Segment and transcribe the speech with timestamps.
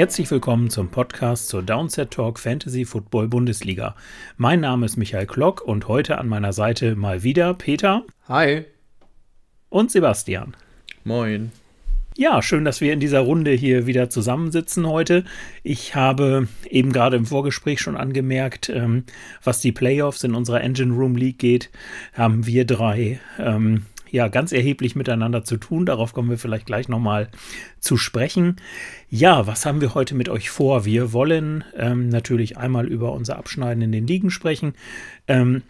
[0.00, 3.94] Herzlich willkommen zum Podcast zur Downset Talk Fantasy Football Bundesliga.
[4.38, 8.04] Mein Name ist Michael Klock und heute an meiner Seite mal wieder Peter.
[8.26, 8.64] Hi.
[9.68, 10.56] Und Sebastian.
[11.04, 11.52] Moin.
[12.16, 15.22] Ja, schön, dass wir in dieser Runde hier wieder zusammensitzen heute.
[15.62, 19.04] Ich habe eben gerade im Vorgespräch schon angemerkt, ähm,
[19.44, 21.68] was die Playoffs in unserer Engine Room League geht,
[22.14, 25.86] haben wir drei ähm, ja ganz erheblich miteinander zu tun.
[25.86, 27.28] Darauf kommen wir vielleicht gleich nochmal
[27.78, 28.56] zu sprechen.
[29.08, 30.84] Ja, was haben wir heute mit euch vor?
[30.84, 34.74] Wir wollen ähm, natürlich einmal über unser Abschneiden in den Ligen sprechen.
[35.28, 35.62] Ähm,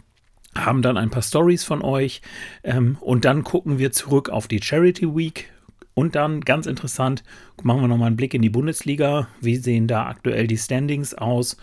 [0.55, 2.23] haben dann ein paar Stories von euch
[2.65, 5.51] ähm, und dann gucken wir zurück auf die Charity Week,
[5.95, 7.23] und dann ganz interessant,
[7.63, 9.29] machen wir nochmal einen Blick in die Bundesliga.
[9.41, 11.57] Wie sehen da aktuell die Standings aus?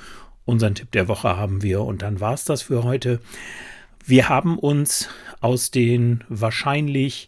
[0.46, 3.20] Unseren Tipp der Woche haben wir und dann war es das für heute.
[4.10, 5.10] Wir haben uns
[5.42, 7.28] aus den wahrscheinlich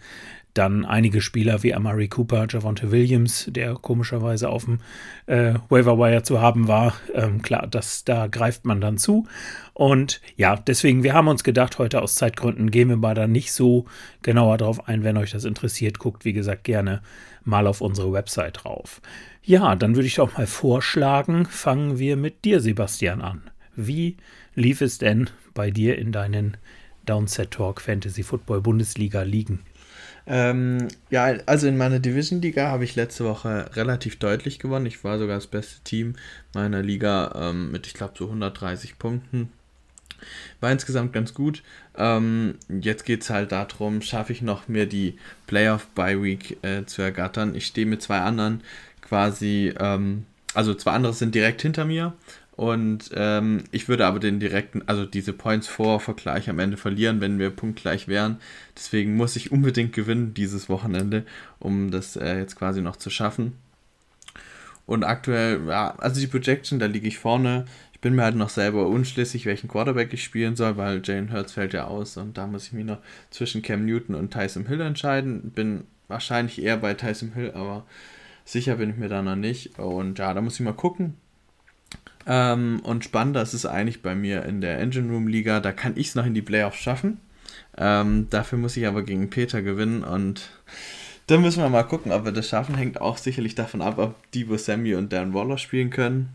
[0.54, 4.80] dann einige Spieler wie Amari Cooper, Javonte Williams, der komischerweise auf dem
[5.28, 6.96] äh, Waiver Wire zu haben war.
[7.14, 9.28] Ähm, klar, das, da greift man dann zu.
[9.74, 13.54] Und ja, deswegen, wir haben uns gedacht, heute aus Zeitgründen gehen wir mal da nicht
[13.54, 13.86] so
[14.24, 15.04] genauer drauf ein.
[15.04, 17.02] Wenn euch das interessiert, guckt, wie gesagt, gerne
[17.44, 19.02] mal auf unsere Website drauf.
[19.44, 23.44] Ja, dann würde ich doch mal vorschlagen, fangen wir mit dir, Sebastian, an.
[23.76, 24.18] Wie
[24.56, 26.58] lief es denn bei dir in deinen
[27.10, 29.60] Downset Talk Fantasy Football Bundesliga Ligen?
[30.28, 34.86] Ähm, ja, also in meiner Division-Liga habe ich letzte Woche relativ deutlich gewonnen.
[34.86, 36.16] Ich war sogar das beste Team
[36.54, 39.52] meiner Liga ähm, mit, ich glaube, so 130 Punkten.
[40.60, 41.64] War insgesamt ganz gut.
[41.98, 45.18] Ähm, jetzt geht es halt darum, schaffe ich noch mir die
[45.48, 47.56] Playoff by Week äh, zu ergattern.
[47.56, 48.62] Ich stehe mit zwei anderen
[49.02, 52.14] quasi, ähm, also zwei andere sind direkt hinter mir
[52.60, 57.22] und ähm, ich würde aber den direkten, also diese Points vor Vergleich am Ende verlieren,
[57.22, 58.38] wenn wir punktgleich wären.
[58.76, 61.24] Deswegen muss ich unbedingt gewinnen dieses Wochenende,
[61.60, 63.54] um das äh, jetzt quasi noch zu schaffen.
[64.86, 67.64] Und aktuell, ja, also die Projection, da liege ich vorne.
[67.94, 71.54] Ich bin mir halt noch selber unschlüssig, welchen Quarterback ich spielen soll, weil Jalen Hurts
[71.54, 73.00] fällt ja aus und da muss ich mich noch
[73.30, 75.52] zwischen Cam Newton und Tyson Hill entscheiden.
[75.52, 77.86] Bin wahrscheinlich eher bei Tyson Hill, aber
[78.44, 79.80] sicher bin ich mir da noch nicht.
[79.80, 81.16] Und ja, da muss ich mal gucken
[82.30, 85.60] ähm, und spannender ist es eigentlich bei mir in der Engine Room Liga.
[85.60, 87.20] Da kann ich es noch in die Playoffs schaffen.
[87.76, 90.52] Ähm, dafür muss ich aber gegen Peter gewinnen und
[91.26, 92.76] dann müssen wir mal gucken, ob wir das schaffen.
[92.76, 96.30] Hängt auch sicherlich davon ab, ob Divo Sammy und Dan Waller spielen können.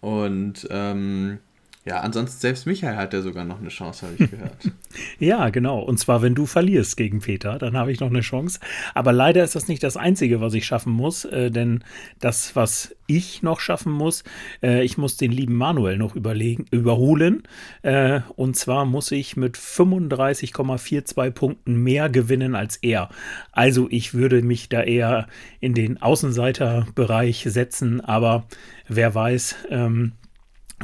[0.00, 1.38] Und ähm,
[1.84, 4.56] ja, ansonsten selbst Michael hat ja sogar noch eine Chance, habe ich gehört.
[5.18, 5.80] ja, genau.
[5.80, 8.60] Und zwar, wenn du verlierst gegen Peter, dann habe ich noch eine Chance.
[8.94, 11.82] Aber leider ist das nicht das Einzige, was ich schaffen muss, äh, denn
[12.20, 14.22] das, was ich noch schaffen muss,
[14.62, 17.44] äh, ich muss den lieben Manuel noch überlegen, überholen.
[17.82, 23.08] Äh, und zwar muss ich mit 35,42 Punkten mehr gewinnen als er.
[23.52, 25.26] Also ich würde mich da eher
[25.60, 28.46] in den Außenseiterbereich setzen, aber
[28.88, 30.12] wer weiß, ähm,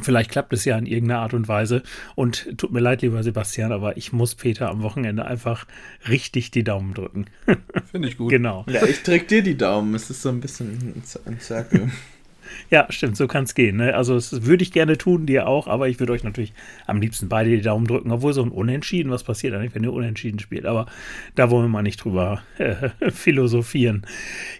[0.01, 1.81] Vielleicht klappt es ja in irgendeiner Art und Weise.
[2.15, 5.65] Und tut mir leid, lieber Sebastian, aber ich muss Peter am Wochenende einfach
[6.09, 7.25] richtig die Daumen drücken.
[7.91, 8.29] Finde ich gut.
[8.29, 8.65] Genau.
[8.67, 9.95] Ja, ich drücke dir die Daumen.
[9.95, 11.91] Es ist so ein bisschen ein Zirkel.
[12.69, 13.77] ja, stimmt, so kann es gehen.
[13.77, 13.95] Ne?
[13.95, 16.53] Also, das würde ich gerne tun, dir auch, aber ich würde euch natürlich
[16.87, 19.93] am liebsten beide die Daumen drücken, obwohl so ein Unentschieden, was passiert eigentlich, wenn ihr
[19.93, 20.65] Unentschieden spielt?
[20.65, 20.87] Aber
[21.35, 24.05] da wollen wir mal nicht drüber äh, philosophieren.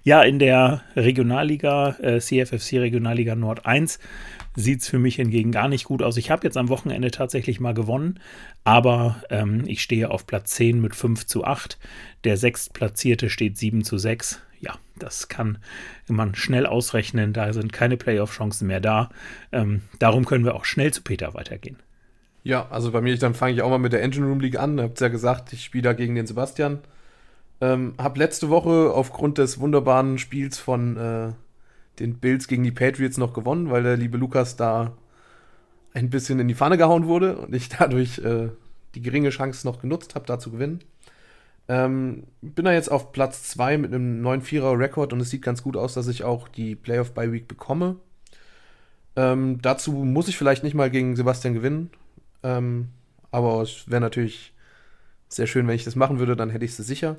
[0.04, 4.00] Ja, in der Regionalliga, äh, CFFC Regionalliga Nord 1,
[4.56, 6.18] sieht es für mich hingegen gar nicht gut aus.
[6.18, 8.20] Ich habe jetzt am Wochenende tatsächlich mal gewonnen,
[8.64, 11.78] aber ähm, ich stehe auf Platz 10 mit 5 zu 8.
[12.24, 14.42] Der sechstplatzierte steht 7 zu 6.
[14.60, 15.58] Ja, das kann
[16.08, 17.34] man schnell ausrechnen.
[17.34, 19.10] Da sind keine Playoff-Chancen mehr da.
[19.52, 21.78] Ähm, darum können wir auch schnell zu Peter weitergehen.
[22.44, 24.78] Ja, also bei mir, dann fange ich auch mal mit der Engine Room League an.
[24.78, 26.80] Ihr habt ja gesagt, ich spiele da gegen den Sebastian.
[27.62, 31.32] Ähm, hab letzte Woche aufgrund des wunderbaren Spiels von äh,
[32.00, 34.96] den Bills gegen die Patriots noch gewonnen, weil der liebe Lukas da
[35.94, 38.50] ein bisschen in die Pfanne gehauen wurde und ich dadurch äh,
[38.96, 40.80] die geringe Chance noch genutzt habe, da zu gewinnen.
[41.68, 45.76] Ähm, bin da jetzt auf Platz 2 mit einem 9-4er-Rekord und es sieht ganz gut
[45.76, 47.96] aus, dass ich auch die Playoff by Week bekomme.
[49.16, 51.90] Ähm, dazu muss ich vielleicht nicht mal gegen Sebastian gewinnen,
[52.44, 52.90] ähm,
[53.32, 54.54] aber es wäre natürlich
[55.28, 57.18] sehr schön, wenn ich das machen würde, dann hätte ich es sicher.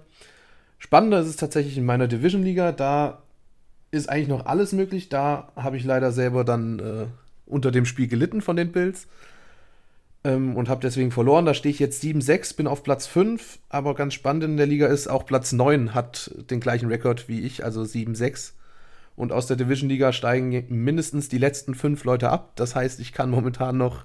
[0.79, 3.23] Spannender ist es tatsächlich in meiner Division-Liga, da
[3.97, 5.09] ist eigentlich noch alles möglich.
[5.09, 7.07] Da habe ich leider selber dann äh,
[7.47, 9.07] unter dem Spiel gelitten von den Bills
[10.27, 11.47] ähm, und habe deswegen verloren.
[11.47, 14.89] Da stehe ich jetzt 7-6, bin auf Platz 5, aber ganz spannend in der Liga
[14.89, 18.53] ist, auch Platz 9 hat den gleichen Rekord wie ich, also 7-6.
[19.15, 22.53] Und aus der Division-Liga steigen mindestens die letzten fünf Leute ab.
[22.57, 24.05] Das heißt, ich kann momentan noch,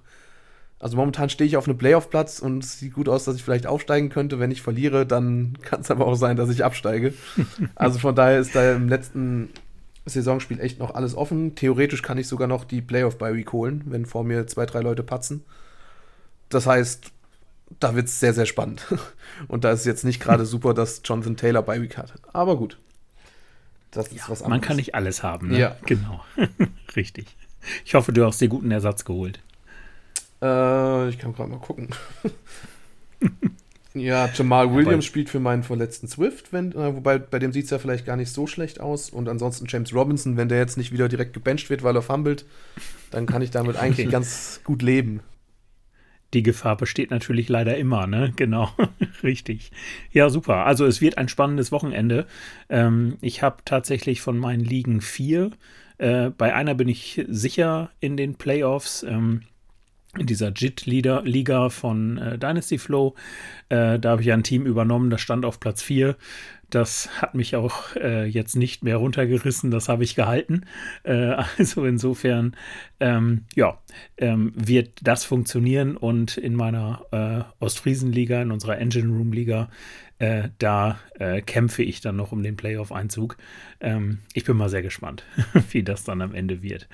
[0.80, 3.68] also momentan stehe ich auf einem Playoff-Platz und es sieht gut aus, dass ich vielleicht
[3.68, 4.40] aufsteigen könnte.
[4.40, 7.14] Wenn ich verliere, dann kann es aber auch sein, dass ich absteige.
[7.76, 9.50] also von daher ist da im letzten
[10.06, 11.56] Saisonspiel echt noch alles offen.
[11.56, 14.80] Theoretisch kann ich sogar noch die Playoff bei Week holen, wenn vor mir zwei, drei
[14.82, 15.44] Leute patzen.
[16.50, 17.12] Das heißt,
[17.80, 18.86] da wird es sehr, sehr spannend.
[19.48, 22.14] Und da ist jetzt nicht gerade super, dass Jonathan Taylor bei Week hat.
[22.34, 22.78] Aber gut.
[23.92, 24.50] Das ist ja, was anderes.
[24.50, 25.60] Man kann nicht alles haben, ne?
[25.60, 25.78] Ja.
[25.86, 26.24] Genau.
[26.96, 27.28] Richtig.
[27.86, 29.40] Ich hoffe, du hast dir guten Ersatz geholt.
[30.42, 31.90] Äh, ich kann gerade mal gucken.
[33.94, 37.72] ja, Jamal Williams spielt für meinen verletzten Swift, wenn, äh, wobei bei dem sieht es
[37.72, 39.10] ja vielleicht gar nicht so schlecht aus.
[39.10, 42.46] Und ansonsten James Robinson, wenn der jetzt nicht wieder direkt gebencht wird, weil er fummelt,
[43.10, 45.22] dann kann ich damit eigentlich ganz gut leben.
[46.34, 48.32] Die Gefahr besteht natürlich leider immer, ne?
[48.38, 48.70] Genau,
[49.24, 49.72] richtig.
[50.12, 50.66] Ja, super.
[50.66, 52.26] Also es wird ein spannendes Wochenende.
[52.70, 55.52] Ähm, ich habe tatsächlich von meinen Ligen vier.
[55.98, 59.04] Äh, bei einer bin ich sicher in den Playoffs.
[59.04, 59.42] Ähm,
[60.18, 63.16] in dieser JIT-Liga von äh, Dynasty Flow.
[63.70, 66.18] Äh, da habe ich ein Team übernommen, das stand auf Platz 4.
[66.70, 70.66] Das hat mich auch äh, jetzt nicht mehr runtergerissen, das habe ich gehalten.
[71.04, 72.56] Äh, also insofern,
[73.00, 73.80] ähm, ja,
[74.18, 79.70] ähm, wird das funktionieren und in meiner äh, Ostfriesen-Liga, in unserer Engine Room-Liga,
[80.20, 81.00] äh, da
[81.48, 83.38] kämpfe ich dann noch um den Playoff-Einzug.
[83.80, 85.24] Ähm, ich bin mal sehr gespannt,
[85.72, 86.88] wie das dann am Ende wird.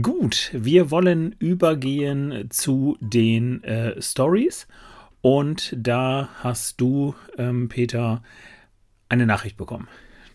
[0.00, 4.66] Gut, wir wollen übergehen zu den äh, Stories.
[5.20, 8.22] Und da hast du, ähm, Peter,
[9.10, 9.88] eine Nachricht bekommen.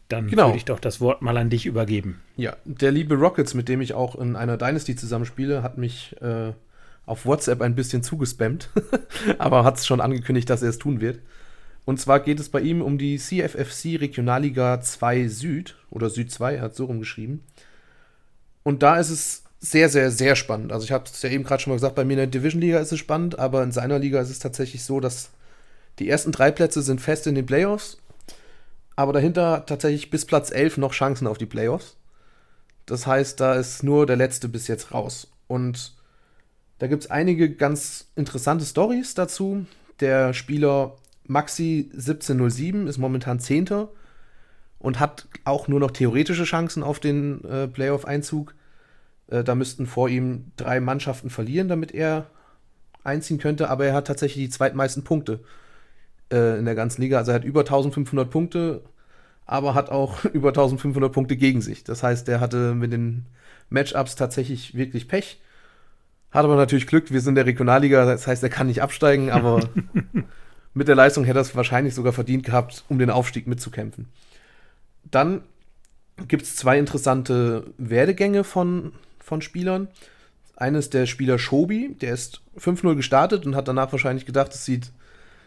[0.10, 0.48] Dann genau.
[0.48, 2.22] würde ich doch das Wort mal an dich übergeben.
[2.36, 6.54] Ja, der liebe Rockets, mit dem ich auch in einer Dynasty zusammenspiele, hat mich äh,
[7.08, 8.70] auf WhatsApp ein bisschen zugespammt,
[9.40, 11.20] aber hat es schon angekündigt, dass er es tun wird.
[11.84, 16.56] Und zwar geht es bei ihm um die CFFC Regionalliga 2 Süd oder Süd 2,
[16.56, 17.42] er hat so rumgeschrieben.
[18.64, 20.72] Und da ist es sehr, sehr, sehr spannend.
[20.72, 22.80] Also ich habe es ja eben gerade schon mal gesagt, bei mir in der Division-Liga
[22.80, 25.30] ist es spannend, aber in seiner Liga ist es tatsächlich so, dass
[26.00, 27.98] die ersten drei Plätze sind fest in den Playoffs
[28.98, 31.96] aber dahinter tatsächlich bis Platz 11 noch Chancen auf die Playoffs.
[32.88, 35.28] Das heißt, da ist nur der letzte bis jetzt raus.
[35.48, 35.94] Und
[36.80, 39.66] da gibt es einige ganz interessante Stories dazu.
[40.00, 40.96] Der Spieler
[41.28, 43.90] Maxi 1707 ist momentan Zehnter
[44.80, 48.56] und hat auch nur noch theoretische Chancen auf den äh, Playoff-Einzug.
[49.28, 52.28] Äh, da müssten vor ihm drei Mannschaften verlieren, damit er
[53.04, 55.40] einziehen könnte, aber er hat tatsächlich die zweitmeisten Punkte
[56.32, 57.18] äh, in der ganzen Liga.
[57.18, 58.82] Also er hat über 1500 Punkte,
[59.46, 61.84] aber hat auch über 1500 Punkte gegen sich.
[61.84, 63.26] Das heißt, er hatte mit den
[63.70, 65.40] Matchups tatsächlich wirklich Pech.
[66.32, 69.32] Hat aber natürlich Glück, wir sind in der Regionalliga, das heißt, er kann nicht absteigen,
[69.32, 69.62] aber
[70.74, 74.08] mit der Leistung hätte er es wahrscheinlich sogar verdient gehabt, um den Aufstieg mitzukämpfen.
[75.10, 75.42] Dann
[76.28, 78.92] gibt es zwei interessante Werdegänge von,
[79.28, 79.90] von Spielern.
[80.56, 84.92] Eines der Spieler Shobi, der ist 5-0 gestartet und hat danach wahrscheinlich gedacht, es sieht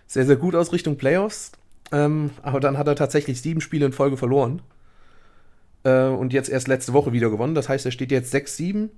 [0.06, 1.52] sehr, sehr gut aus Richtung Playoffs.
[1.92, 4.62] Ähm, aber dann hat er tatsächlich sieben Spiele in Folge verloren.
[5.82, 7.54] Äh, und jetzt erst letzte Woche wieder gewonnen.
[7.54, 8.90] Das heißt, er steht jetzt 6-7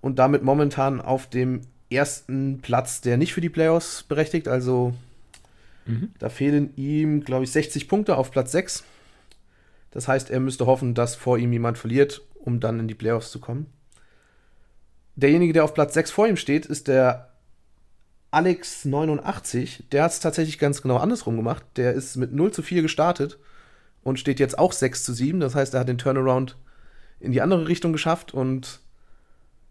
[0.00, 4.48] und damit momentan auf dem ersten Platz, der nicht für die Playoffs berechtigt.
[4.48, 4.94] Also
[5.86, 6.10] mhm.
[6.18, 8.84] da fehlen ihm, glaube ich, 60 Punkte auf Platz 6.
[9.90, 13.30] Das heißt, er müsste hoffen, dass vor ihm jemand verliert, um dann in die Playoffs
[13.30, 13.66] zu kommen.
[15.18, 17.30] Derjenige, der auf Platz 6 vor ihm steht, ist der
[18.30, 21.64] Alex89, der hat es tatsächlich ganz genau andersrum gemacht.
[21.74, 23.36] Der ist mit 0 zu 4 gestartet
[24.04, 25.40] und steht jetzt auch 6 zu 7.
[25.40, 26.56] Das heißt, er hat den Turnaround
[27.18, 28.78] in die andere Richtung geschafft und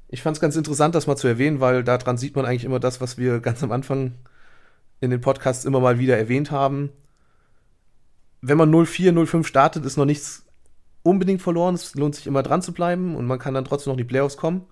[0.10, 2.82] ich fand es ganz interessant, das mal zu erwähnen, weil daran sieht man eigentlich immer
[2.82, 4.16] das, was wir ganz am Anfang
[5.00, 6.92] in den Podcasts immer mal wieder erwähnt haben.
[8.42, 10.44] Wenn man 0-4, 0-5 startet, ist noch nichts
[11.04, 11.76] unbedingt verloren.
[11.76, 14.10] Es lohnt sich immer dran zu bleiben und man kann dann trotzdem noch in die
[14.10, 14.66] Playoffs kommen.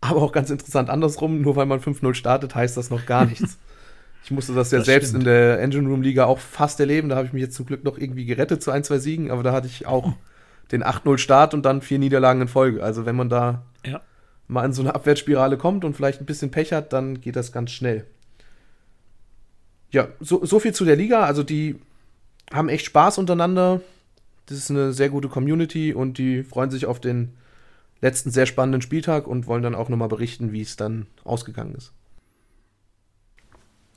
[0.00, 3.58] Aber auch ganz interessant andersrum, nur weil man 5-0 startet, heißt das noch gar nichts.
[4.24, 5.24] ich musste das ja das selbst stimmt.
[5.24, 7.08] in der Engine Room Liga auch fast erleben.
[7.08, 9.42] Da habe ich mich jetzt zum Glück noch irgendwie gerettet zu ein, zwei Siegen, aber
[9.42, 10.14] da hatte ich auch
[10.72, 12.82] den 8-0 Start und dann vier Niederlagen in Folge.
[12.82, 14.00] Also wenn man da ja.
[14.48, 17.52] mal in so eine Abwärtsspirale kommt und vielleicht ein bisschen Pech hat, dann geht das
[17.52, 18.06] ganz schnell.
[19.90, 21.24] Ja, so, so viel zu der Liga.
[21.24, 21.80] Also die
[22.52, 23.80] haben echt Spaß untereinander.
[24.46, 27.34] Das ist eine sehr gute Community und die freuen sich auf den
[28.00, 31.92] letzten sehr spannenden Spieltag und wollen dann auch nochmal berichten, wie es dann ausgegangen ist.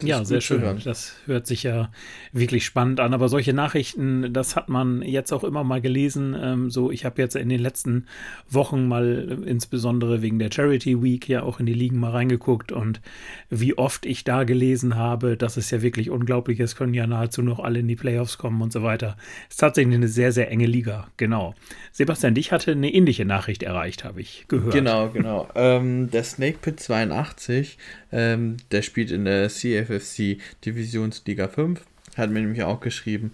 [0.03, 0.81] Das ja, sehr schön.
[0.83, 1.89] Das hört sich ja
[2.31, 3.13] wirklich spannend an.
[3.13, 6.35] Aber solche Nachrichten, das hat man jetzt auch immer mal gelesen.
[6.39, 8.05] Ähm, so, ich habe jetzt in den letzten
[8.49, 12.71] Wochen mal äh, insbesondere wegen der Charity Week ja auch in die Ligen mal reingeguckt
[12.71, 13.01] und
[13.49, 16.59] wie oft ich da gelesen habe, das ist ja wirklich unglaublich.
[16.59, 19.15] Es können ja nahezu noch alle in die Playoffs kommen und so weiter.
[19.47, 21.07] Es ist tatsächlich eine sehr, sehr enge Liga.
[21.17, 21.55] Genau.
[21.91, 24.73] Sebastian, dich hatte eine ähnliche Nachricht erreicht, habe ich gehört.
[24.73, 25.47] Genau, genau.
[25.55, 27.77] ähm, der Snake Pit 82,
[28.13, 31.81] ähm, der spielt in der CFFC Divisionsliga 5,
[32.15, 33.31] hat mir nämlich auch geschrieben.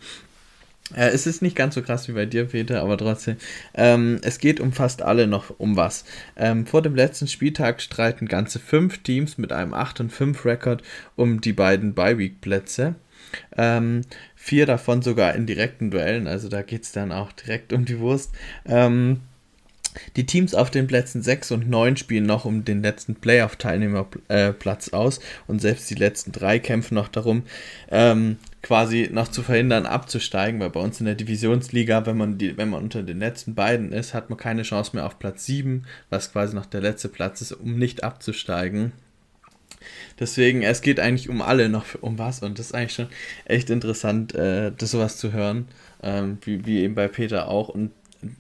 [0.96, 3.38] Äh, es ist nicht ganz so krass wie bei dir, Peter, aber trotzdem.
[3.74, 6.06] Ähm, es geht um fast alle noch um was.
[6.36, 10.84] Ähm, vor dem letzten Spieltag streiten ganze fünf Teams mit einem 8 und 5 Rekord
[11.16, 12.96] um die beiden Bye-Week-Plätze.
[13.56, 14.02] Ähm,
[14.36, 18.00] vier davon sogar in direkten Duellen, also da geht es dann auch direkt um die
[18.00, 18.32] Wurst.
[18.66, 19.20] Ähm,
[20.16, 24.96] die Teams auf den Plätzen 6 und 9 spielen noch um den letzten Playoff-Teilnehmerplatz äh,
[24.96, 27.44] aus und selbst die letzten drei kämpfen noch darum,
[27.90, 32.58] ähm, quasi noch zu verhindern, abzusteigen, weil bei uns in der Divisionsliga, wenn man, die,
[32.58, 35.86] wenn man unter den letzten beiden ist, hat man keine Chance mehr auf Platz 7,
[36.10, 38.92] was quasi noch der letzte Platz ist, um nicht abzusteigen.
[40.20, 43.08] Deswegen, es geht eigentlich um alle noch um was und das ist eigentlich schon
[43.46, 45.70] echt interessant, äh, das sowas zu hören,
[46.04, 47.70] ähm, wie, wie eben bei Peter auch.
[47.70, 47.92] Und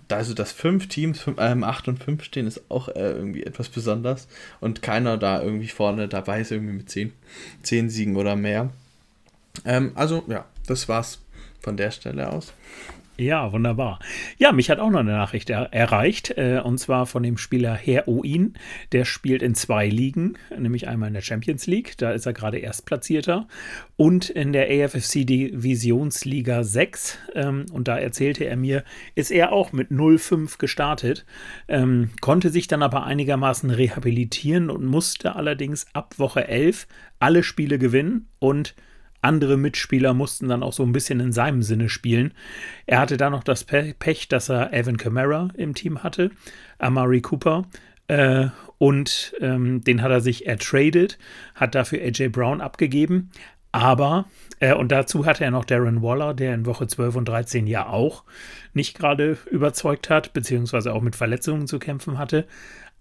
[0.09, 3.69] also dass fünf Teams, fünf, ähm, acht und fünf stehen, ist auch äh, irgendwie etwas
[3.69, 4.27] besonders.
[4.59, 7.13] Und keiner da irgendwie vorne dabei ist, irgendwie mit zehn,
[7.63, 8.71] zehn Siegen oder mehr.
[9.65, 11.19] Ähm, also, ja, das war's
[11.61, 12.53] von der Stelle aus.
[13.19, 13.99] Ja, wunderbar.
[14.37, 17.73] Ja, mich hat auch noch eine Nachricht er erreicht, äh, und zwar von dem Spieler
[17.73, 18.53] Herr Oin.
[18.93, 22.59] Der spielt in zwei Ligen, nämlich einmal in der Champions League, da ist er gerade
[22.59, 23.45] Erstplatzierter,
[23.97, 27.17] und in der AFFC Divisionsliga 6.
[27.35, 28.85] Ähm, und da erzählte er mir,
[29.15, 31.25] ist er auch mit 0-5 gestartet,
[31.67, 36.87] ähm, konnte sich dann aber einigermaßen rehabilitieren und musste allerdings ab Woche 11
[37.19, 38.75] alle Spiele gewinnen und
[39.21, 42.33] andere Mitspieler mussten dann auch so ein bisschen in seinem Sinne spielen.
[42.85, 46.31] Er hatte da noch das Pech, dass er Evan Kamara im Team hatte,
[46.77, 47.65] Amari Cooper.
[48.07, 48.47] Äh,
[48.77, 51.17] und ähm, den hat er sich ertradet,
[51.53, 53.29] hat dafür AJ Brown abgegeben.
[53.71, 54.25] Aber,
[54.59, 57.87] äh, und dazu hatte er noch Darren Waller, der in Woche 12 und 13 ja
[57.87, 58.23] auch
[58.73, 62.47] nicht gerade überzeugt hat, beziehungsweise auch mit Verletzungen zu kämpfen hatte.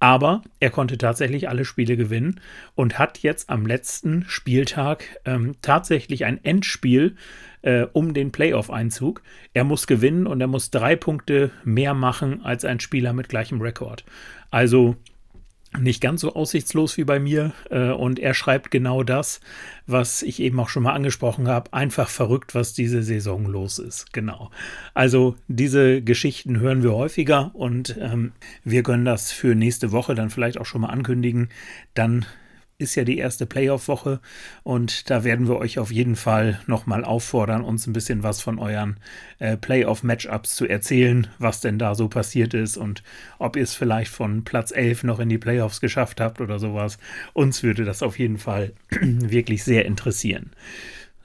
[0.01, 2.41] Aber er konnte tatsächlich alle Spiele gewinnen
[2.75, 7.17] und hat jetzt am letzten Spieltag ähm, tatsächlich ein Endspiel
[7.63, 9.23] äh, um den Playoff-Einzug.
[9.55, 13.61] Er muss gewinnen und er muss drei Punkte mehr machen als ein Spieler mit gleichem
[13.61, 14.05] Rekord.
[14.51, 14.97] Also
[15.77, 17.53] nicht ganz so aussichtslos wie bei mir.
[17.71, 19.41] Äh, und er schreibt genau das,
[19.87, 21.73] was ich eben auch schon mal angesprochen habe.
[21.73, 24.13] Einfach verrückt, was diese Saison los ist.
[24.13, 24.51] Genau.
[24.95, 28.33] Also diese Geschichten hören wir häufiger und ähm,
[28.65, 31.49] wir können das für nächste Woche dann vielleicht auch schon mal ankündigen.
[31.95, 32.25] Dann
[32.79, 34.21] ist ja die erste Playoff-Woche
[34.63, 38.61] und da werden wir euch auf jeden Fall nochmal auffordern, uns ein bisschen was von
[38.61, 38.99] euren
[39.41, 43.03] äh, Playoff-Matchups zu erzählen, was denn da so passiert ist und
[43.41, 46.99] ob ihr es vielleicht von Platz 11 noch in die Playoffs geschafft habt oder sowas.
[47.33, 50.53] Uns würde das auf jeden Fall wirklich sehr interessieren.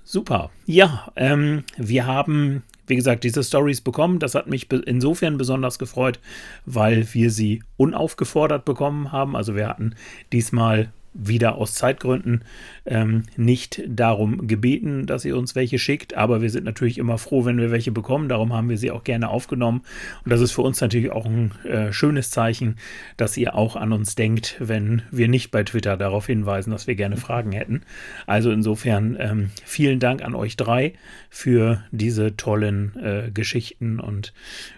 [0.04, 0.50] Super.
[0.66, 4.20] Ja, ähm, wir haben wie gesagt, diese Stories bekommen.
[4.20, 6.20] Das hat mich insofern besonders gefreut,
[6.66, 9.38] weil wir sie unaufgefordert bekommen haben.
[9.38, 9.96] Also wir hatten
[10.34, 12.44] diesmal wieder aus Zeitgründen
[12.86, 17.46] ähm, nicht darum gebeten, dass ihr uns welche schickt, aber wir sind natürlich immer froh,
[17.46, 18.30] wenn wir welche bekommen.
[18.30, 19.82] Darum haben wir sie auch gerne aufgenommen.
[20.26, 22.78] Und das ist für uns natürlich auch ein äh, schönes Zeichen,
[23.18, 26.96] dass ihr auch an uns denkt, wenn wir nicht bei Twitter darauf hinweisen, dass wir
[26.96, 27.82] gerne Fragen hätten.
[28.26, 30.94] Also insofern ähm, vielen Dank an euch drei
[31.30, 34.34] für diese tollen äh, Geschichten und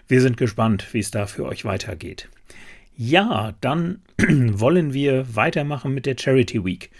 [0.08, 2.28] wir sind gespannt, wie es da für euch weitergeht.
[2.96, 6.90] Ja, dann wollen wir weitermachen mit der Charity Week.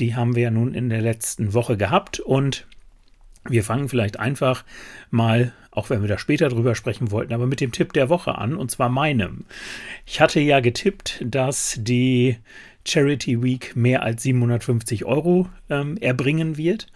[0.00, 2.66] Die haben wir ja nun in der letzten Woche gehabt und
[3.48, 4.64] wir fangen vielleicht einfach
[5.10, 8.36] mal, auch wenn wir da später drüber sprechen wollten, aber mit dem Tipp der Woche
[8.36, 9.44] an, und zwar meinem.
[10.06, 12.38] Ich hatte ja getippt, dass die
[12.86, 16.86] Charity Week mehr als 750 Euro ähm, erbringen wird.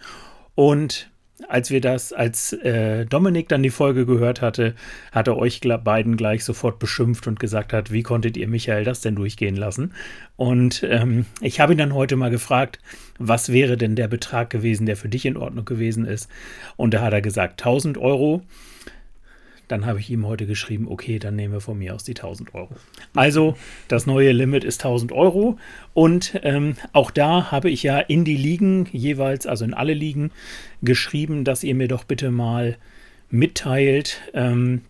[0.55, 1.09] Und
[1.47, 4.75] als wir das, als äh, Dominik dann die Folge gehört hatte,
[5.11, 9.01] hat er euch beiden gleich sofort beschimpft und gesagt hat, wie konntet ihr Michael das
[9.01, 9.93] denn durchgehen lassen?
[10.35, 12.79] Und ähm, ich habe ihn dann heute mal gefragt,
[13.17, 16.29] was wäre denn der Betrag gewesen, der für dich in Ordnung gewesen ist?
[16.75, 18.41] Und da hat er gesagt 1000 Euro.
[19.69, 22.53] Dann habe ich ihm heute geschrieben, okay, dann nehmen wir von mir aus die 1000
[22.55, 22.75] Euro.
[23.15, 23.55] Also
[23.87, 25.57] das neue Limit ist 1000 Euro
[25.93, 30.31] und ähm, auch da habe ich ja in die Ligen jeweils, also in alle Ligen,
[30.81, 32.77] geschrieben, dass ihr mir doch bitte mal
[33.29, 34.81] mitteilt, ähm,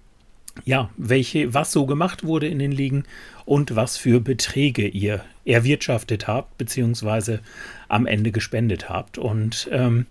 [0.65, 3.03] ja, welche, was so gemacht wurde in den Ligen
[3.45, 7.41] und was für Beträge ihr erwirtschaftet habt, beziehungsweise
[7.87, 9.17] am Ende gespendet habt.
[9.17, 10.05] Und ähm,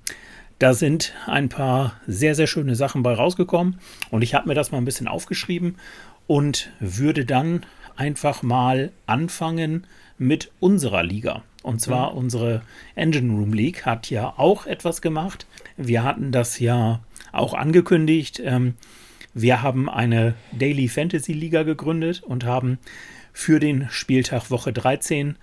[0.58, 3.78] da sind ein paar sehr, sehr schöne Sachen bei rausgekommen.
[4.10, 5.76] Und ich habe mir das mal ein bisschen aufgeschrieben
[6.26, 7.64] und würde dann
[7.96, 9.86] einfach mal anfangen
[10.18, 11.42] mit unserer Liga.
[11.62, 12.18] Und zwar mhm.
[12.18, 12.62] unsere
[12.94, 15.46] Engine Room League hat ja auch etwas gemacht.
[15.76, 17.00] Wir hatten das ja
[17.32, 18.40] auch angekündigt.
[18.44, 18.74] Ähm,
[19.34, 22.78] wir haben eine Daily Fantasy Liga gegründet und haben
[23.32, 25.36] für den Spieltag Woche 13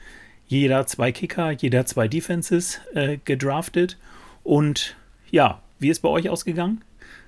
[0.48, 3.98] jeder zwei Kicker, jeder zwei Defenses äh, gedraftet.
[4.43, 4.95] Und
[5.35, 6.81] ja, wie ist bei euch ausgegangen?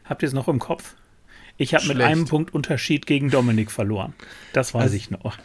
[0.06, 0.96] Habt ihr es noch im Kopf?
[1.58, 4.14] Ich habe mit einem Punkt Unterschied gegen Dominik verloren.
[4.54, 5.38] Das weiß also, ich noch.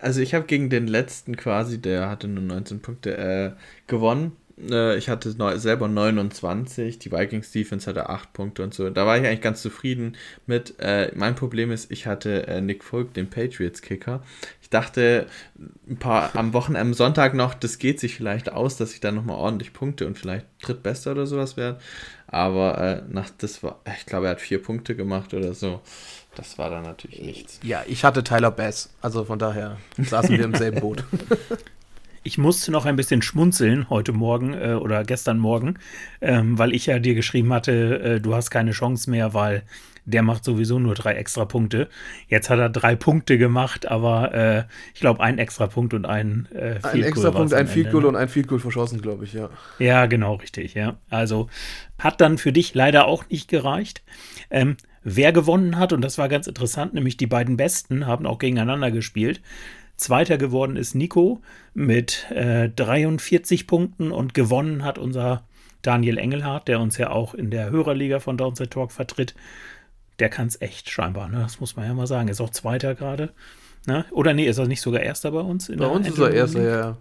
[0.00, 3.52] Also ich habe gegen den letzten quasi, der hatte nur 19 Punkte, äh,
[3.86, 4.32] gewonnen.
[4.70, 8.90] Äh, ich hatte selber 29, die Vikings Defense hatte 8 Punkte und so.
[8.90, 10.74] Da war ich eigentlich ganz zufrieden mit.
[10.78, 14.22] Äh, mein Problem ist, ich hatte äh, Nick Folk, den Patriots Kicker.
[14.62, 15.26] Ich dachte
[15.88, 19.14] ein paar am Wochenende, am Sonntag noch, das geht sich vielleicht aus, dass ich dann
[19.14, 21.78] nochmal ordentlich Punkte und vielleicht drittbester oder sowas werde.
[22.26, 25.80] Aber äh, nach das war, ich glaube, er hat vier Punkte gemacht oder so.
[26.34, 27.58] Das war dann natürlich nichts.
[27.62, 31.02] Ja, ich hatte Tyler Bass, also von daher saßen wir im selben Boot.
[32.28, 35.78] Ich musste noch ein bisschen schmunzeln heute Morgen äh, oder gestern Morgen,
[36.20, 39.62] ähm, weil ich ja dir geschrieben hatte, äh, du hast keine Chance mehr, weil
[40.04, 41.88] der macht sowieso nur drei extra Punkte.
[42.28, 46.46] Jetzt hat er drei Punkte gemacht, aber äh, ich glaube, ein extra Punkt und ein
[46.52, 48.08] äh, Field Ein extra Punkt, ein Field Goal ne?
[48.08, 49.48] und ein Field Goal verschossen, glaube ich, ja.
[49.78, 50.98] Ja, genau, richtig, ja.
[51.08, 51.48] Also
[51.98, 54.02] hat dann für dich leider auch nicht gereicht.
[54.50, 58.38] Ähm, wer gewonnen hat, und das war ganz interessant, nämlich die beiden Besten haben auch
[58.38, 59.40] gegeneinander gespielt.
[59.98, 61.42] Zweiter geworden ist Nico
[61.74, 65.42] mit äh, 43 Punkten und gewonnen hat unser
[65.82, 69.34] Daniel Engelhardt, der uns ja auch in der Hörerliga von Downside Talk vertritt.
[70.20, 71.40] Der kann es echt scheinbar, ne?
[71.40, 72.28] das muss man ja mal sagen.
[72.28, 73.32] Ist auch Zweiter gerade.
[73.86, 74.04] Ne?
[74.12, 75.68] Oder nee, ist er nicht sogar Erster bei uns?
[75.68, 76.96] bei uns ist er Erster, ja.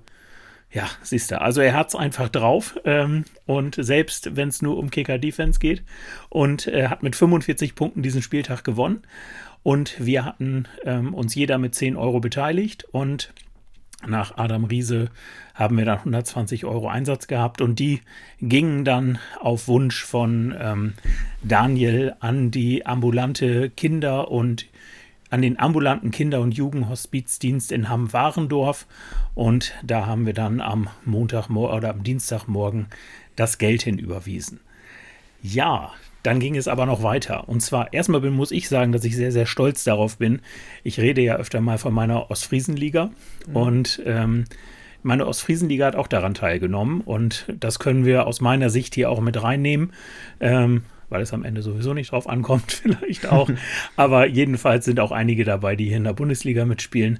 [0.72, 1.40] Ja, siehst du.
[1.40, 2.78] Also er hat es einfach drauf.
[2.84, 5.84] Ähm, und selbst wenn es nur um Kicker-Defense geht.
[6.30, 9.04] Und er hat mit 45 Punkten diesen Spieltag gewonnen.
[9.68, 13.34] Und wir hatten ähm, uns jeder mit 10 Euro beteiligt und
[14.08, 15.10] nach Adam Riese
[15.56, 18.00] haben wir dann 120 Euro Einsatz gehabt und die
[18.40, 20.94] gingen dann auf Wunsch von ähm,
[21.44, 24.68] Daniel an die ambulante Kinder- und
[25.32, 28.88] an den ambulanten Kinder- und Jugendhospizdienst in Hamm-Warendorf
[29.36, 32.86] und da haben wir dann am Montag oder am Dienstagmorgen
[33.36, 34.62] das Geld hinüberwiesen.
[35.44, 35.92] Ja,
[36.28, 37.48] dann ging es aber noch weiter.
[37.48, 40.42] Und zwar, erstmal muss ich sagen, dass ich sehr, sehr stolz darauf bin.
[40.84, 43.12] Ich rede ja öfter mal von meiner Ostfriesenliga.
[43.48, 43.56] Mhm.
[43.56, 44.44] Und ähm,
[45.04, 47.00] meine Ostfriesenliga hat auch daran teilgenommen.
[47.00, 49.94] Und das können wir aus meiner Sicht hier auch mit reinnehmen.
[50.42, 53.50] Ähm, weil es am Ende sowieso nicht drauf ankommt, vielleicht auch.
[53.96, 57.20] Aber jedenfalls sind auch einige dabei, die hier in der Bundesliga mitspielen.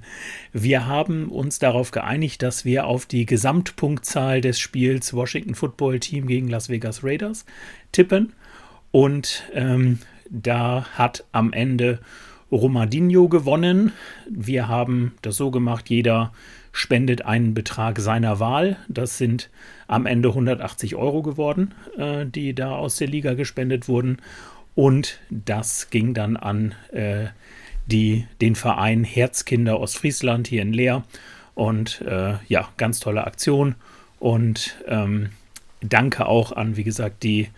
[0.52, 6.26] Wir haben uns darauf geeinigt, dass wir auf die Gesamtpunktzahl des Spiels Washington Football Team
[6.26, 7.46] gegen Las Vegas Raiders
[7.92, 8.34] tippen.
[8.90, 9.98] Und ähm,
[10.30, 12.00] da hat am Ende
[12.50, 13.92] Romadinho gewonnen.
[14.30, 16.32] Wir haben das so gemacht, jeder
[16.72, 18.76] spendet einen Betrag seiner Wahl.
[18.88, 19.50] Das sind
[19.86, 24.18] am Ende 180 Euro geworden, äh, die da aus der Liga gespendet wurden.
[24.74, 27.26] Und das ging dann an äh,
[27.86, 31.04] die, den Verein Herzkinder Ostfriesland hier in Leer.
[31.54, 33.74] Und äh, ja, ganz tolle Aktion.
[34.20, 35.30] Und ähm,
[35.80, 37.48] danke auch an, wie gesagt, die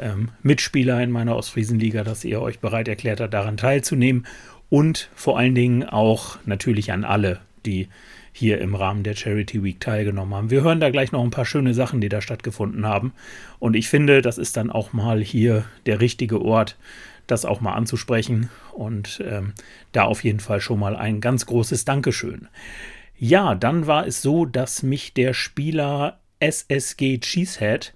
[0.00, 4.26] ähm, Mitspieler in meiner Ostfriesenliga, dass ihr euch bereit erklärt habt, daran teilzunehmen.
[4.70, 7.88] Und vor allen Dingen auch natürlich an alle, die
[8.32, 10.50] hier im Rahmen der Charity Week teilgenommen haben.
[10.50, 13.12] Wir hören da gleich noch ein paar schöne Sachen, die da stattgefunden haben.
[13.58, 16.76] Und ich finde, das ist dann auch mal hier der richtige Ort,
[17.26, 18.48] das auch mal anzusprechen.
[18.72, 19.54] Und ähm,
[19.92, 22.48] da auf jeden Fall schon mal ein ganz großes Dankeschön.
[23.18, 27.92] Ja, dann war es so, dass mich der Spieler SSG Cheesehead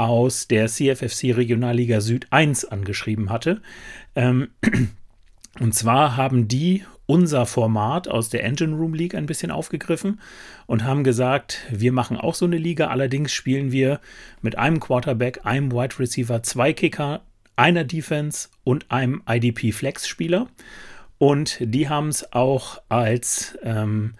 [0.00, 3.60] aus der CFFC Regionalliga Süd 1 angeschrieben hatte.
[4.16, 4.48] Ähm,
[5.60, 10.18] und zwar haben die unser Format aus der Engine Room League ein bisschen aufgegriffen
[10.66, 14.00] und haben gesagt, wir machen auch so eine Liga, allerdings spielen wir
[14.40, 17.20] mit einem Quarterback, einem Wide Receiver, zwei Kicker,
[17.56, 20.48] einer Defense und einem IDP Flex Spieler.
[21.18, 24.14] Und die haben es auch als ähm,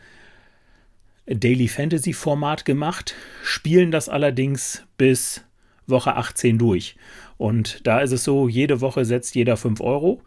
[1.25, 5.43] Daily Fantasy Format gemacht, spielen das allerdings bis
[5.87, 6.97] Woche 18 durch.
[7.37, 10.23] Und da ist es so, jede Woche setzt jeder 5 Euro.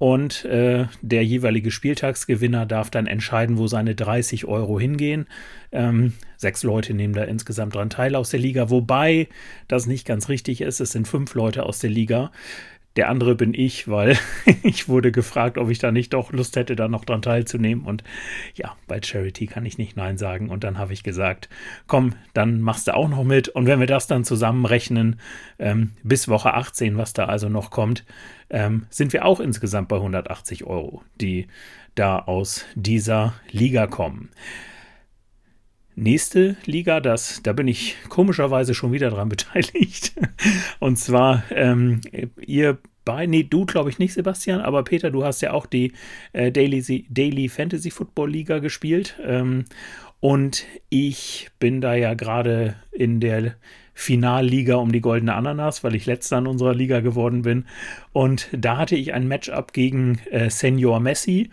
[0.00, 5.26] Und äh, der jeweilige Spieltagsgewinner darf dann entscheiden, wo seine 30 Euro hingehen.
[5.72, 9.28] Ähm, sechs Leute nehmen da insgesamt dran teil aus der Liga, wobei
[9.68, 10.80] das nicht ganz richtig ist.
[10.80, 12.32] Es sind fünf Leute aus der Liga.
[12.96, 14.18] Der andere bin ich, weil
[14.62, 17.84] ich wurde gefragt, ob ich da nicht doch Lust hätte, da noch dran teilzunehmen.
[17.84, 18.02] Und
[18.54, 20.50] ja, bei Charity kann ich nicht Nein sagen.
[20.50, 21.48] Und dann habe ich gesagt,
[21.86, 23.48] komm, dann machst du auch noch mit.
[23.48, 25.20] Und wenn wir das dann zusammenrechnen,
[25.58, 28.04] ähm, bis Woche 18, was da also noch kommt,
[28.50, 31.46] ähm, sind wir auch insgesamt bei 180 Euro, die
[31.94, 34.30] da aus dieser Liga kommen.
[35.96, 40.12] Nächste Liga, das, da bin ich komischerweise schon wieder dran beteiligt.
[40.78, 42.00] Und zwar, ähm,
[42.40, 45.92] ihr bei, nee, du glaube ich nicht, Sebastian, aber Peter, du hast ja auch die
[46.32, 49.18] äh, Daily, Daily Fantasy Football Liga gespielt.
[49.24, 49.64] Ähm,
[50.20, 53.56] und ich bin da ja gerade in der
[53.94, 57.64] Finalliga um die goldene Ananas, weil ich letzter in unserer Liga geworden bin.
[58.12, 61.50] Und da hatte ich ein Matchup gegen äh, Senior Messi,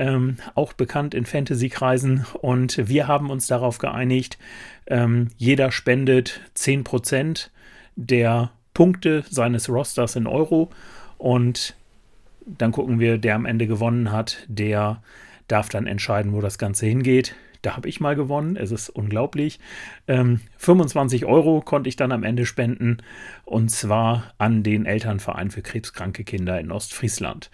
[0.00, 2.24] ähm, auch bekannt in Fantasy-Kreisen.
[2.40, 4.38] Und wir haben uns darauf geeinigt,
[4.86, 7.50] ähm, jeder spendet 10%
[7.96, 10.70] der Punkte seines Rosters in Euro.
[11.18, 11.76] Und
[12.46, 15.02] dann gucken wir, der am Ende gewonnen hat, der
[15.48, 17.34] darf dann entscheiden, wo das Ganze hingeht.
[17.62, 18.56] Da habe ich mal gewonnen.
[18.56, 19.60] Es ist unglaublich.
[20.08, 22.98] Ähm, 25 Euro konnte ich dann am Ende spenden.
[23.44, 27.50] Und zwar an den Elternverein für krebskranke Kinder in Ostfriesland.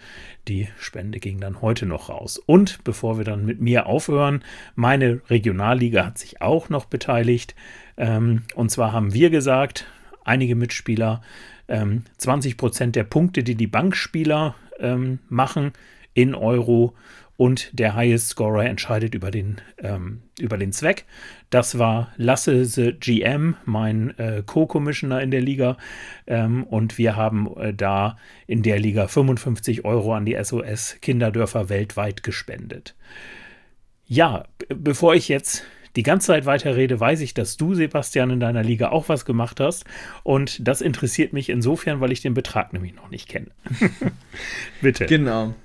[0.47, 2.37] Die Spende ging dann heute noch raus.
[2.37, 4.43] Und bevor wir dann mit mir aufhören,
[4.75, 7.55] meine Regionalliga hat sich auch noch beteiligt.
[7.97, 9.87] Ähm, und zwar haben wir gesagt,
[10.23, 11.21] einige Mitspieler,
[11.67, 15.73] ähm, 20 Prozent der Punkte, die die Bankspieler ähm, machen
[16.13, 16.95] in Euro
[17.37, 21.05] und der Highest Scorer entscheidet über den, ähm, über den Zweck.
[21.51, 25.77] Das war Lasse the GM, mein äh, Co-Commissioner in der Liga.
[26.25, 31.69] Ähm, und wir haben äh, da in der Liga 55 Euro an die SOS Kinderdörfer
[31.69, 32.95] weltweit gespendet.
[34.07, 35.63] Ja, bevor ich jetzt
[35.95, 39.25] die ganze Zeit weiter rede, weiß ich, dass du, Sebastian, in deiner Liga auch was
[39.25, 39.85] gemacht hast.
[40.23, 43.47] Und das interessiert mich insofern, weil ich den Betrag nämlich noch nicht kenne.
[44.81, 45.05] Bitte.
[45.05, 45.55] Genau.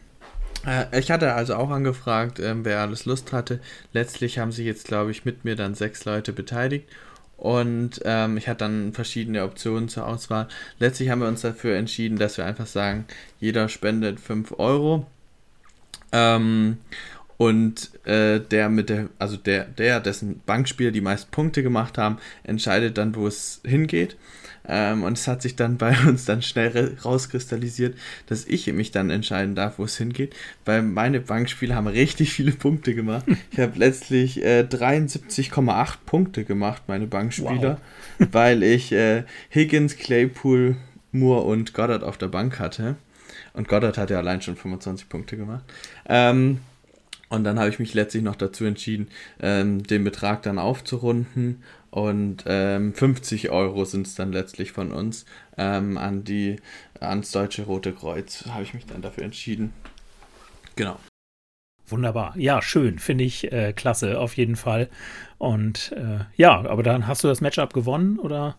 [0.67, 3.61] Äh, ich hatte also auch angefragt, ähm, wer alles Lust hatte.
[3.93, 6.89] Letztlich haben sich jetzt, glaube ich, mit mir dann sechs Leute beteiligt.
[7.37, 10.47] Und ähm, ich hatte dann verschiedene Optionen zur Auswahl.
[10.79, 13.05] Letztlich haben wir uns dafür entschieden, dass wir einfach sagen,
[13.41, 15.07] jeder spendet 5 Euro.
[16.13, 16.79] Ähm,
[17.37, 22.19] und äh, der mit der, also der, der, dessen Bankspieler die meisten Punkte gemacht haben,
[22.45, 24.17] entscheidet dann, wo es hingeht.
[24.69, 27.97] Ähm, und es hat sich dann bei uns dann schnell rauskristallisiert,
[28.27, 32.53] dass ich mich dann entscheiden darf, wo es hingeht, weil meine Bankspieler haben richtig viele
[32.53, 33.27] Punkte gemacht.
[33.51, 37.81] Ich habe letztlich äh, 73,8 Punkte gemacht, meine Bankspieler,
[38.19, 38.29] wow.
[38.33, 40.77] weil ich äh, Higgins, Claypool,
[41.11, 42.97] Moore und Goddard auf der Bank hatte.
[43.53, 45.65] Und Goddard hat ja allein schon 25 Punkte gemacht.
[46.09, 46.59] Ähm,
[47.29, 49.09] und dann habe ich mich letztlich noch dazu entschieden,
[49.41, 55.27] ähm, den Betrag dann aufzurunden und ähm, 50 Euro sind es dann letztlich von uns
[55.59, 56.57] ähm, an die,
[57.01, 58.47] ans Deutsche Rote Kreuz.
[58.49, 59.75] Habe ich mich dann dafür entschieden.
[60.75, 60.97] Genau.
[61.87, 62.33] Wunderbar.
[62.39, 62.99] Ja, schön.
[62.99, 64.89] Finde ich äh, klasse, auf jeden Fall.
[65.37, 68.57] Und äh, ja, aber dann hast du das Matchup gewonnen, oder?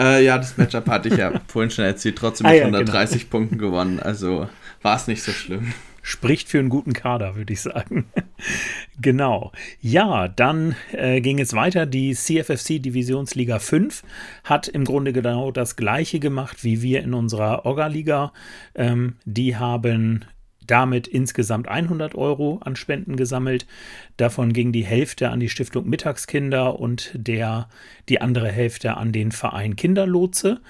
[0.00, 2.18] Äh, ja, das Matchup hatte ich ja vorhin schon erzählt.
[2.18, 3.30] Trotzdem mit ah, ja, 130 genau.
[3.30, 4.00] Punkten gewonnen.
[4.00, 4.48] Also
[4.82, 8.06] war es nicht so schlimm spricht für einen guten Kader, würde ich sagen.
[9.00, 9.52] genau.
[9.80, 11.86] Ja, dann äh, ging es weiter.
[11.86, 14.02] Die CFFC Divisionsliga 5
[14.44, 18.32] hat im Grunde genau das gleiche gemacht wie wir in unserer Orga-Liga.
[18.74, 20.24] Ähm, die haben
[20.66, 23.66] damit insgesamt 100 Euro an Spenden gesammelt.
[24.16, 27.68] Davon ging die Hälfte an die Stiftung Mittagskinder und der,
[28.08, 30.60] die andere Hälfte an den Verein Kinderlotse.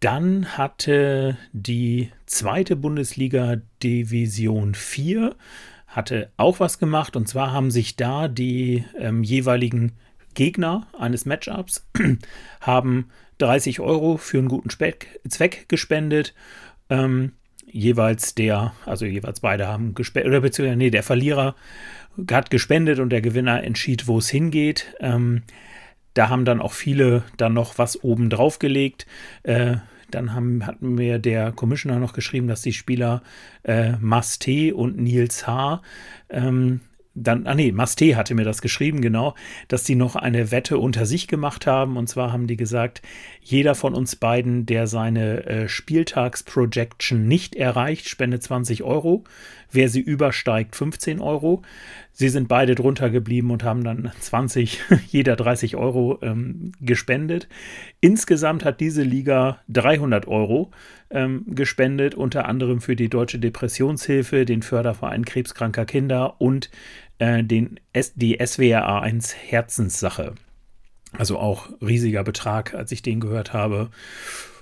[0.00, 5.36] Dann hatte die zweite Bundesliga Division 4
[5.86, 9.92] hatte auch was gemacht und zwar haben sich da die ähm, jeweiligen
[10.34, 11.86] Gegner eines Matchups
[12.60, 16.34] haben 30 Euro für einen guten Speck, Zweck gespendet.
[16.88, 17.32] Ähm,
[17.66, 21.54] jeweils der, also jeweils beide haben gespendet, oder beziehungsweise, nee, der Verlierer
[22.30, 24.94] hat gespendet und der Gewinner entschied, wo es hingeht.
[25.00, 25.42] Ähm,
[26.14, 29.06] da haben dann auch viele dann noch was oben drauf gelegt.
[29.42, 29.76] Äh,
[30.10, 33.22] dann haben, hat mir der Commissioner noch geschrieben, dass die Spieler
[33.62, 35.82] äh, Masté und Nils H.
[36.28, 36.80] Ähm,
[37.22, 39.34] dann, ah nee, Masté hatte mir das geschrieben, genau,
[39.68, 41.96] dass die noch eine Wette unter sich gemacht haben.
[41.96, 43.02] Und zwar haben die gesagt,
[43.42, 49.24] jeder von uns beiden, der seine äh, Spieltagsprojection nicht erreicht, spendet 20 Euro.
[49.72, 51.62] Wer sie übersteigt, 15 Euro.
[52.12, 57.48] Sie sind beide drunter geblieben und haben dann 20, jeder 30 Euro ähm, gespendet.
[58.00, 60.70] Insgesamt hat diese Liga 300 Euro
[61.10, 66.70] ähm, gespendet, unter anderem für die Deutsche Depressionshilfe, den Förderverein krebskranker Kinder und
[67.20, 70.34] äh, den S die SWRA 1 Herzenssache.
[71.16, 73.90] Also auch riesiger Betrag, als ich den gehört habe.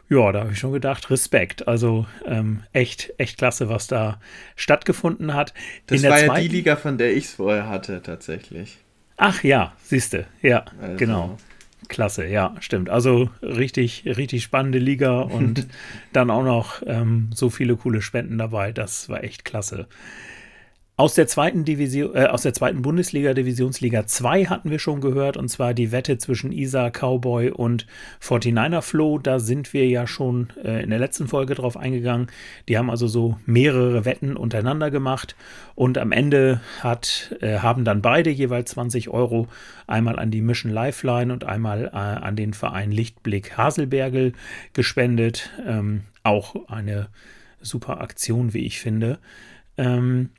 [0.08, 1.68] ja, da habe ich schon gedacht, Respekt.
[1.68, 4.20] Also ähm, echt, echt klasse, was da
[4.56, 5.52] stattgefunden hat.
[5.86, 8.78] Das war ja die Liga, von der ich es vorher hatte, tatsächlich.
[9.16, 10.96] Ach ja, siehste, ja, also.
[10.96, 11.38] genau.
[11.88, 12.90] Klasse, ja, stimmt.
[12.90, 15.66] Also richtig, richtig spannende Liga und
[16.12, 18.72] dann auch noch ähm, so viele coole Spenden dabei.
[18.72, 19.86] Das war echt klasse.
[20.98, 25.36] Aus der zweiten Division, äh, aus der zweiten Bundesliga, Divisionsliga 2 hatten wir schon gehört,
[25.36, 27.86] und zwar die Wette zwischen Isa Cowboy und
[28.20, 29.20] 49er Flow.
[29.20, 32.26] Da sind wir ja schon äh, in der letzten Folge drauf eingegangen.
[32.66, 35.36] Die haben also so mehrere Wetten untereinander gemacht
[35.76, 39.46] und am Ende hat, äh, haben dann beide jeweils 20 Euro
[39.86, 44.32] einmal an die Mission Lifeline und einmal äh, an den Verein Lichtblick Haselbergel
[44.72, 45.50] gespendet.
[45.64, 47.08] Ähm, auch eine
[47.60, 49.20] super Aktion, wie ich finde.
[49.76, 50.30] Ähm,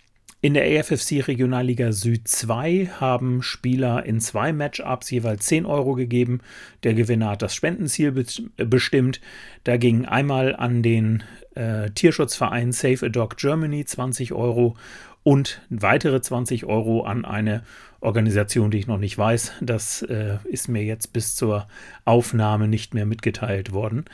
[0.41, 6.39] in der AFFC Regionalliga Süd 2 haben Spieler in zwei Matchups jeweils 10 Euro gegeben.
[6.83, 8.25] Der Gewinner hat das Spendenziel be
[8.55, 9.19] bestimmt.
[9.65, 11.23] Da ging einmal an den
[11.55, 14.77] äh, Tierschutzverein Save a Dog Germany 20 Euro
[15.23, 17.63] und weitere 20 Euro an eine
[17.99, 19.51] Organisation, die ich noch nicht weiß.
[19.59, 21.67] Das äh, ist mir jetzt bis zur
[22.05, 24.05] Aufnahme nicht mehr mitgeteilt worden.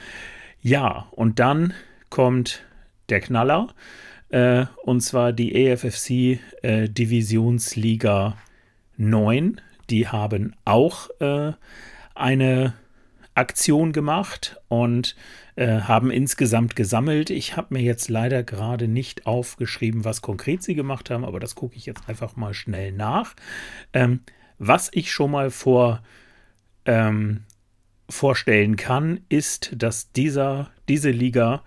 [0.60, 1.76] Ja, und dann
[2.10, 2.64] kommt
[3.10, 3.76] der Knaller
[4.30, 8.38] äh, und zwar die AFFC äh, Divisionsliga
[8.98, 9.62] 9.
[9.90, 11.54] Die haben auch äh,
[12.16, 12.74] eine
[13.36, 15.16] Aktion gemacht und
[15.56, 17.30] äh, haben insgesamt gesammelt.
[17.30, 21.56] Ich habe mir jetzt leider gerade nicht aufgeschrieben, was konkret sie gemacht haben, aber das
[21.56, 23.36] gucke ich jetzt einfach mal schnell nach.
[23.94, 24.22] Ähm,
[24.58, 26.02] was ich schon mal vor
[26.86, 27.44] ähm,
[28.10, 31.64] vorstellen kann, ist, dass dieser, diese Liga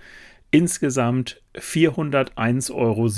[0.51, 3.09] insgesamt 401,87 Euro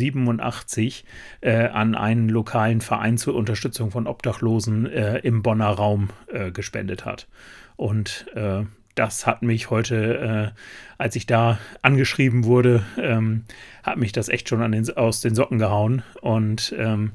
[1.40, 7.04] äh, an einen lokalen Verein zur Unterstützung von Obdachlosen äh, im Bonner Raum äh, gespendet
[7.04, 7.28] hat.
[7.76, 8.64] Und äh,
[8.94, 10.60] das hat mich heute, äh,
[10.98, 13.44] als ich da angeschrieben wurde, ähm,
[13.82, 16.02] hat mich das echt schon den, aus den Socken gehauen.
[16.20, 17.12] Und ähm,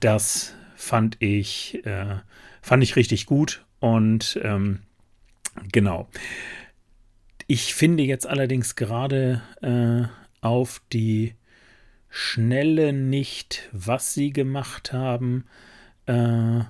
[0.00, 2.16] das fand ich, äh,
[2.62, 3.64] fand ich richtig gut.
[3.80, 4.80] Und ähm,
[5.72, 6.08] genau.
[7.46, 10.08] Ich finde jetzt allerdings gerade äh,
[10.44, 11.34] auf die
[12.08, 15.44] Schnelle nicht, was sie gemacht haben.
[16.06, 16.60] Äh,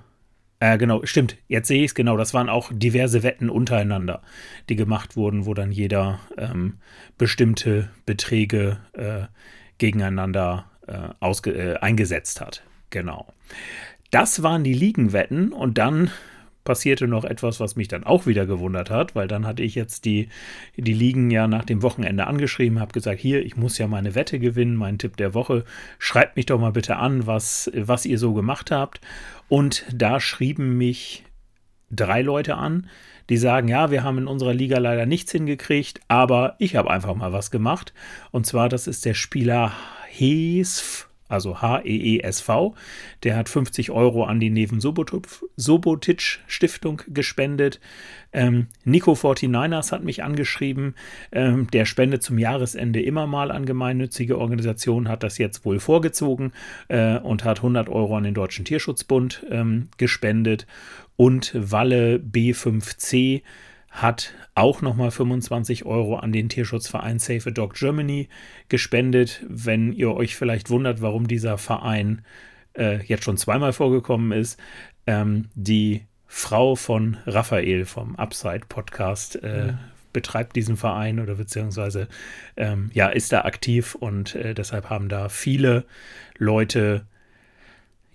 [0.58, 1.36] äh, genau, stimmt.
[1.48, 2.16] Jetzt sehe ich es genau.
[2.16, 4.22] Das waren auch diverse Wetten untereinander,
[4.68, 6.78] die gemacht wurden, wo dann jeder ähm,
[7.18, 9.26] bestimmte Beträge äh,
[9.78, 12.62] gegeneinander äh, äh, eingesetzt hat.
[12.90, 13.26] Genau.
[14.10, 16.10] Das waren die Ligenwetten und dann
[16.66, 20.04] passierte noch etwas, was mich dann auch wieder gewundert hat, weil dann hatte ich jetzt
[20.04, 20.28] die,
[20.76, 24.38] die Ligen ja nach dem Wochenende angeschrieben, habe gesagt, hier, ich muss ja meine Wette
[24.38, 25.64] gewinnen, mein Tipp der Woche,
[25.98, 29.00] schreibt mich doch mal bitte an, was, was ihr so gemacht habt.
[29.48, 31.24] Und da schrieben mich
[31.90, 32.88] drei Leute an,
[33.30, 37.14] die sagen, ja, wir haben in unserer Liga leider nichts hingekriegt, aber ich habe einfach
[37.14, 37.94] mal was gemacht.
[38.30, 39.72] Und zwar, das ist der Spieler
[40.08, 42.74] Hesf also H-E-E-S-V.
[43.22, 47.80] Der hat 50 Euro an die Neven Sobotic Stiftung gespendet.
[48.32, 50.94] Ähm, Nico 49ers hat mich angeschrieben.
[51.32, 56.52] Ähm, der spendet zum Jahresende immer mal an gemeinnützige Organisationen, hat das jetzt wohl vorgezogen
[56.88, 60.66] äh, und hat 100 Euro an den Deutschen Tierschutzbund ähm, gespendet.
[61.16, 63.42] Und Walle B5C
[63.96, 68.28] hat auch nochmal 25 Euro an den Tierschutzverein Save a Dog Germany
[68.68, 69.42] gespendet.
[69.48, 72.22] Wenn ihr euch vielleicht wundert, warum dieser Verein
[72.74, 74.60] äh, jetzt schon zweimal vorgekommen ist,
[75.06, 79.78] ähm, die Frau von Raphael vom Upside Podcast äh, ja.
[80.12, 82.08] betreibt diesen Verein oder beziehungsweise
[82.58, 85.86] ähm, ja, ist da aktiv und äh, deshalb haben da viele
[86.36, 87.06] Leute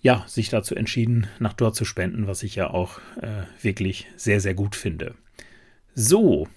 [0.04, 4.42] ja, sich dazu entschieden, nach dort zu spenden, was ich ja auch äh, wirklich sehr,
[4.42, 5.16] sehr gut finde.
[5.94, 6.48] So,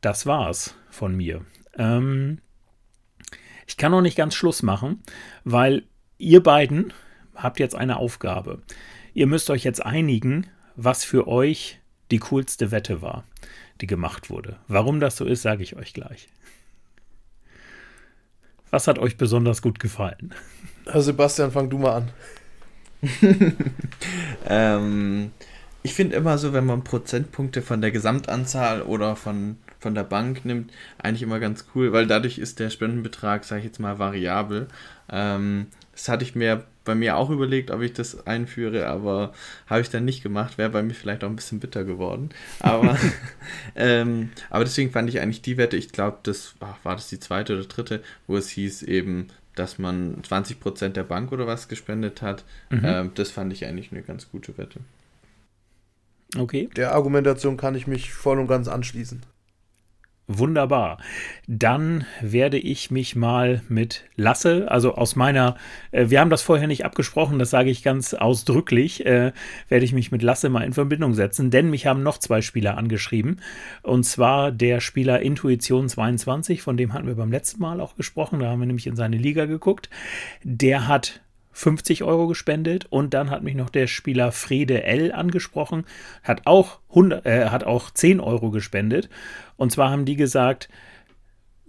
[0.00, 1.44] das war's von mir.
[1.76, 2.38] Ähm,
[3.66, 5.02] ich kann noch nicht ganz Schluss machen,
[5.44, 5.84] weil
[6.16, 6.92] ihr beiden
[7.34, 8.62] habt jetzt eine Aufgabe.
[9.14, 13.24] Ihr müsst euch jetzt einigen, was für euch die coolste Wette war,
[13.80, 14.58] die gemacht wurde.
[14.68, 16.28] Warum das so ist, sage ich euch gleich.
[18.70, 20.34] Was hat euch besonders gut gefallen?
[20.86, 22.10] Herr Sebastian, fang du mal an.
[24.48, 25.32] ähm,
[25.88, 30.44] ich finde immer so, wenn man Prozentpunkte von der Gesamtanzahl oder von, von der Bank
[30.44, 34.68] nimmt, eigentlich immer ganz cool, weil dadurch ist der Spendenbetrag, sage ich jetzt mal, variabel.
[35.10, 39.32] Ähm, das hatte ich mir bei mir auch überlegt, ob ich das einführe, aber
[39.66, 40.58] habe ich dann nicht gemacht.
[40.58, 42.28] Wäre bei mir vielleicht auch ein bisschen bitter geworden.
[42.60, 42.98] Aber,
[43.74, 47.18] ähm, aber deswegen fand ich eigentlich die Wette, ich glaube, das ach, war das die
[47.18, 52.20] zweite oder dritte, wo es hieß eben, dass man 20% der Bank oder was gespendet
[52.20, 52.44] hat.
[52.68, 52.82] Mhm.
[52.84, 54.80] Ähm, das fand ich eigentlich eine ganz gute Wette.
[56.36, 56.68] Okay.
[56.76, 59.22] Der Argumentation kann ich mich voll und ganz anschließen.
[60.30, 60.98] Wunderbar.
[61.46, 65.56] Dann werde ich mich mal mit Lasse, also aus meiner,
[65.90, 69.32] äh, wir haben das vorher nicht abgesprochen, das sage ich ganz ausdrücklich, äh,
[69.70, 72.76] werde ich mich mit Lasse mal in Verbindung setzen, denn mich haben noch zwei Spieler
[72.76, 73.40] angeschrieben.
[73.82, 78.40] Und zwar der Spieler Intuition 22, von dem hatten wir beim letzten Mal auch gesprochen,
[78.40, 79.88] da haben wir nämlich in seine Liga geguckt.
[80.42, 81.22] Der hat
[81.58, 85.86] 50 Euro gespendet und dann hat mich noch der Spieler Frede L angesprochen,
[86.22, 89.10] hat auch, 100, äh, hat auch 10 Euro gespendet.
[89.56, 90.68] Und zwar haben die gesagt,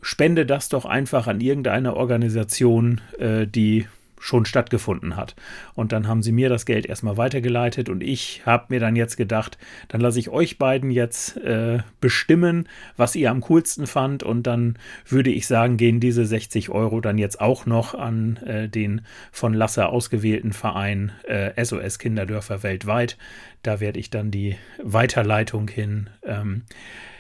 [0.04, 3.88] spende das doch einfach an irgendeine Organisation, äh, die
[4.20, 5.36] schon stattgefunden hat.
[5.74, 9.18] Und dann haben sie mir das Geld erstmal weitergeleitet und ich habe mir dann jetzt
[9.18, 14.44] gedacht, dann lasse ich euch beiden jetzt äh, bestimmen, was ihr am coolsten fand und
[14.44, 14.78] dann
[15.08, 19.02] würde ich sagen, gehen diese 60 Euro dann jetzt auch noch an äh, den
[19.32, 23.18] von Lasse ausgewählten Verein äh, SOS Kinderdörfer weltweit.
[23.64, 26.64] Da werde ich dann die Weiterleitung hin, ähm,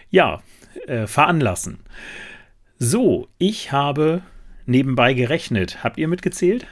[0.09, 0.41] ja,
[0.88, 1.79] äh, veranlassen.
[2.77, 4.21] So, ich habe
[4.69, 5.84] nebenbei gerechnet.
[5.84, 6.65] Habt ihr mitgezählt?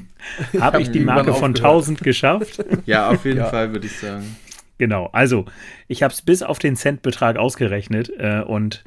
[0.58, 2.64] Habe ich die Marke von 1000 geschafft?
[2.86, 3.46] Ja, auf jeden ja.
[3.46, 4.36] Fall würde ich sagen.
[4.78, 5.44] Genau, also
[5.86, 8.84] ich habe es bis auf den Centbetrag ausgerechnet äh, und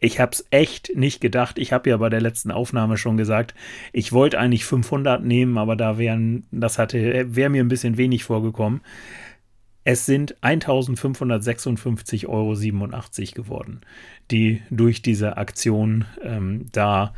[0.00, 1.58] ich habe es echt nicht gedacht.
[1.58, 3.54] Ich habe ja bei der letzten Aufnahme schon gesagt,
[3.92, 8.24] ich wollte eigentlich 500 nehmen, aber da wären, das hatte, wäre mir ein bisschen wenig
[8.24, 8.80] vorgekommen.
[9.84, 12.54] Es sind 1556,87 Euro
[13.34, 13.80] geworden,
[14.30, 17.14] die durch diese Aktion ähm, da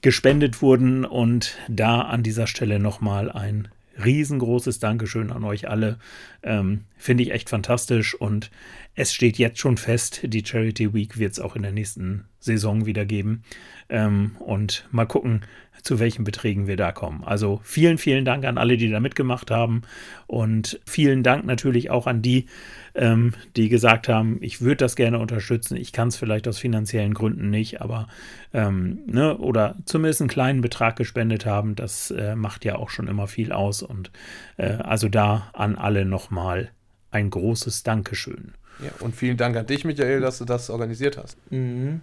[0.00, 1.04] gespendet wurden.
[1.04, 3.68] Und da an dieser Stelle nochmal ein
[4.02, 5.98] riesengroßes Dankeschön an euch alle.
[6.42, 8.50] Ähm, Finde ich echt fantastisch und
[8.94, 12.86] es steht jetzt schon fest, die Charity Week wird es auch in der nächsten Saison
[12.86, 13.42] wieder geben.
[13.88, 15.42] Ähm, und mal gucken,
[15.82, 17.24] zu welchen Beträgen wir da kommen.
[17.24, 19.82] Also vielen, vielen Dank an alle, die da mitgemacht haben.
[20.26, 22.46] Und vielen Dank natürlich auch an die,
[22.94, 25.76] ähm, die gesagt haben, ich würde das gerne unterstützen.
[25.76, 28.08] Ich kann es vielleicht aus finanziellen Gründen nicht, aber
[28.52, 31.74] ähm, ne, oder zumindest einen kleinen Betrag gespendet haben.
[31.76, 33.82] Das äh, macht ja auch schon immer viel aus.
[33.82, 34.10] Und
[34.56, 36.70] äh, also da an alle nochmal
[37.10, 38.52] ein großes Dankeschön.
[38.82, 41.36] Ja, und vielen Dank an dich, Michael, dass du das organisiert hast.
[41.50, 42.00] Mhm.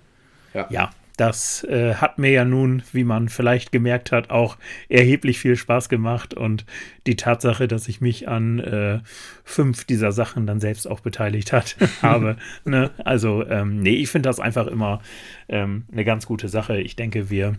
[0.58, 0.68] Ja.
[0.70, 0.90] ja.
[1.18, 4.56] Das äh, hat mir ja nun, wie man vielleicht gemerkt hat, auch
[4.88, 6.36] erheblich viel Spaß gemacht.
[6.36, 6.64] Und
[7.08, 9.00] die Tatsache, dass ich mich an äh,
[9.44, 12.38] fünf dieser Sachen dann selbst auch beteiligt hat, habe.
[12.66, 12.92] Ne?
[13.04, 15.02] Also, ähm, nee, ich finde das einfach immer
[15.50, 16.80] ähm, eine ganz gute Sache.
[16.80, 17.56] Ich denke, wir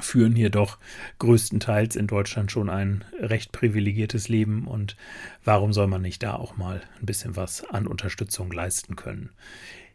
[0.00, 0.78] führen hier doch
[1.20, 4.96] größtenteils in Deutschland schon ein recht privilegiertes Leben und
[5.44, 9.30] warum soll man nicht da auch mal ein bisschen was an Unterstützung leisten können?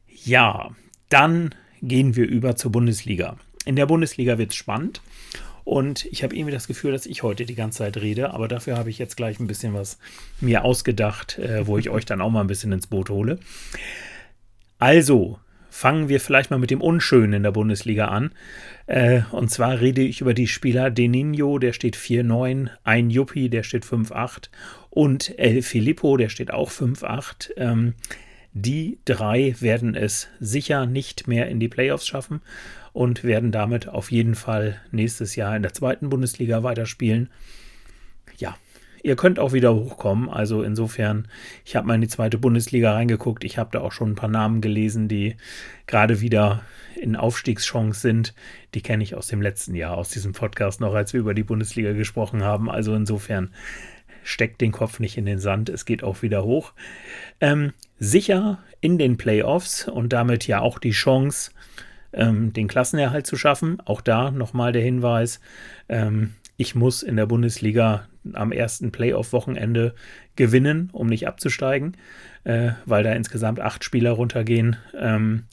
[0.08, 0.70] Ja,
[1.10, 3.38] dann gehen wir über zur Bundesliga.
[3.66, 5.02] In der Bundesliga wird es spannend.
[5.63, 8.78] Und ich habe irgendwie das Gefühl, dass ich heute die ganze Zeit rede, aber dafür
[8.78, 10.00] habe ich jetzt gleich ein bisschen was
[10.40, 13.38] mir ausgedacht, äh, wo ich euch dann auch mal ein bisschen ins Boot hole.
[14.80, 18.32] Also, fangen wir vielleicht mal mit dem Unschönen in der Bundesliga an.
[18.86, 23.63] Äh, und zwar rede ich über die Spieler Deninho, der steht 4-9, ein Juppie, der
[23.63, 24.50] steht 5-8
[24.90, 27.52] und El Filippo, der steht auch 5-8.
[27.58, 27.94] Ähm,
[28.62, 32.41] die drei werden es sicher nicht mehr in die Playoffs schaffen
[32.93, 37.30] und werden damit auf jeden Fall nächstes Jahr in der zweiten Bundesliga weiterspielen.
[38.38, 38.58] Ja,
[39.04, 40.30] ihr könnt auch wieder hochkommen.
[40.30, 41.28] Also insofern,
[41.63, 43.43] ich habe mal in die zweite Bundesliga reingeguckt.
[43.43, 45.36] Ich habe da auch schon ein paar Namen gelesen, die
[45.86, 46.63] gerade wieder
[47.00, 48.34] in Aufstiegschance sind.
[48.74, 51.43] Die kenne ich aus dem letzten Jahr, aus diesem Podcast noch, als wir über die
[51.43, 52.70] Bundesliga gesprochen haben.
[52.70, 53.52] Also insofern
[54.28, 56.74] steckt den Kopf nicht in den Sand, es geht auch wieder hoch.
[57.40, 61.52] Ähm, sicher in den Playoffs und damit ja auch die Chance,
[62.13, 63.80] ähm, den Klassenerhalt zu schaffen.
[63.86, 65.40] Auch da nochmal der Hinweis,
[65.88, 69.96] ähm, ich muss in der Bundesliga am ersten Playoff-Wochenende
[70.36, 71.96] gewinnen, um nicht abzusteigen,
[72.44, 74.76] äh, weil da insgesamt acht Spieler runtergehen.
[75.00, 75.44] Ähm,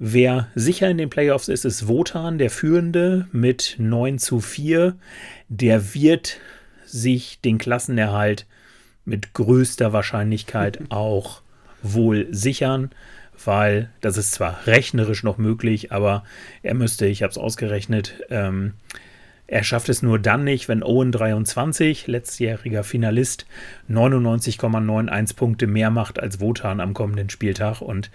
[0.00, 4.96] Wer sicher in den Playoffs ist, ist Wotan, der Führende mit 9 zu 4.
[5.48, 6.38] Der wird
[6.88, 8.46] sich den Klassenerhalt
[9.04, 11.42] mit größter Wahrscheinlichkeit auch
[11.82, 12.90] wohl sichern,
[13.44, 16.24] weil das ist zwar rechnerisch noch möglich, aber
[16.62, 18.74] er müsste, ich habe es ausgerechnet, ähm,
[19.50, 23.46] er schafft es nur dann nicht, wenn Owen 23, letztjähriger Finalist,
[23.88, 27.80] 99,91 Punkte mehr macht als Wotan am kommenden Spieltag.
[27.80, 28.10] Und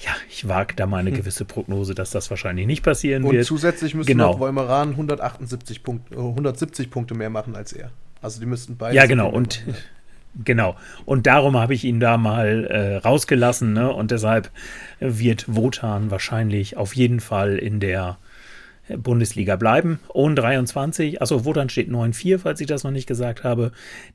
[0.00, 1.16] ja, ich wage da mal eine hm.
[1.16, 3.42] gewisse Prognose, dass das wahrscheinlich nicht passieren und wird.
[3.42, 4.32] Und zusätzlich müssen genau.
[4.32, 7.90] noch Wolmeran 178 Punkte, 170 Punkte mehr machen als er.
[8.22, 8.94] Also die müssten beide.
[8.94, 9.28] Ja, genau.
[9.28, 9.80] Und machen,
[10.44, 10.76] genau.
[11.04, 13.72] Und darum habe ich ihn da mal äh, rausgelassen.
[13.72, 13.92] Ne?
[13.92, 14.50] Und deshalb
[15.00, 18.18] wird Wotan wahrscheinlich auf jeden Fall in der
[18.96, 19.98] Bundesliga bleiben.
[20.08, 23.72] Ohn 23, also Wotan steht 9-4, falls ich das noch nicht gesagt habe.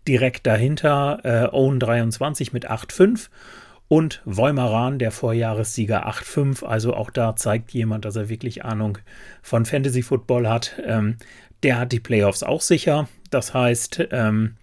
[0.07, 3.27] Direkt dahinter äh, Own 23 mit 8-5
[3.93, 6.65] Und Wolmeran, der Vorjahressieger 8-5.
[6.65, 8.97] Also auch da zeigt jemand, dass er wirklich Ahnung
[9.43, 10.81] von Fantasy Football hat.
[10.83, 11.17] Ähm,
[11.61, 13.07] der hat die Playoffs auch sicher.
[13.29, 14.55] Das heißt, ähm,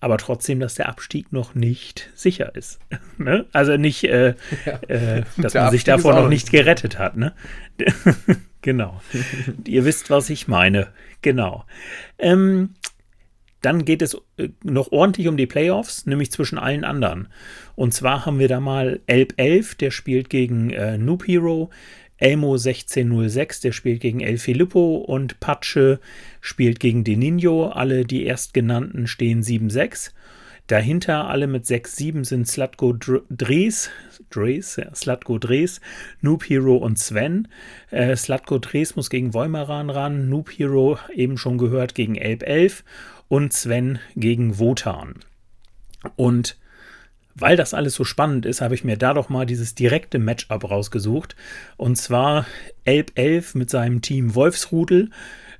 [0.00, 2.80] aber trotzdem, dass der Abstieg noch nicht sicher ist.
[3.18, 3.46] ne?
[3.52, 4.34] Also nicht, äh,
[4.66, 4.80] ja.
[4.88, 7.16] äh, dass der man sich davor noch nicht gerettet hat.
[7.16, 7.34] Ne?
[8.62, 9.00] genau.
[9.64, 10.88] Ihr wisst, was ich meine.
[11.22, 11.64] Genau.
[12.18, 12.70] Ähm,
[13.62, 17.28] dann geht es äh, noch ordentlich um die Playoffs, nämlich zwischen allen anderen.
[17.74, 21.70] Und zwar haben wir da mal Elb 11, der spielt gegen äh, Noob Hero.
[22.18, 26.00] Elmo 1606, der spielt gegen El Filippo und Patsche
[26.40, 27.68] spielt gegen Deninho.
[27.68, 30.12] Alle die erstgenannten stehen 7-6.
[30.66, 32.96] Dahinter alle mit 6-7 sind Slatko
[33.30, 33.90] Dres,
[34.30, 35.80] Dres, ja, Slatko Dres,
[36.22, 37.46] Noob Hero und Sven.
[37.90, 42.82] Äh, Slatko Dres muss gegen Wolmeran ran, Noob Hero eben schon gehört gegen Elb 11
[43.28, 45.14] und Sven gegen Wotan.
[46.16, 46.56] Und
[47.34, 50.70] weil das alles so spannend ist, habe ich mir da doch mal dieses direkte Matchup
[50.70, 51.36] rausgesucht.
[51.76, 52.46] Und zwar
[52.84, 55.10] Elb 11 mit seinem Team Wolfsrudel.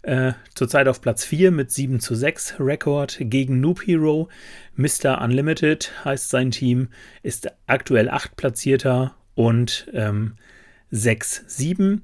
[0.01, 4.29] Äh, zurzeit auf Platz 4 mit 7 zu 6 Rekord gegen Noob Hero.
[4.77, 5.21] Mr.
[5.21, 6.89] Unlimited heißt sein Team,
[7.23, 10.37] ist aktuell 8 Platzierter und ähm,
[10.93, 12.01] 6-7.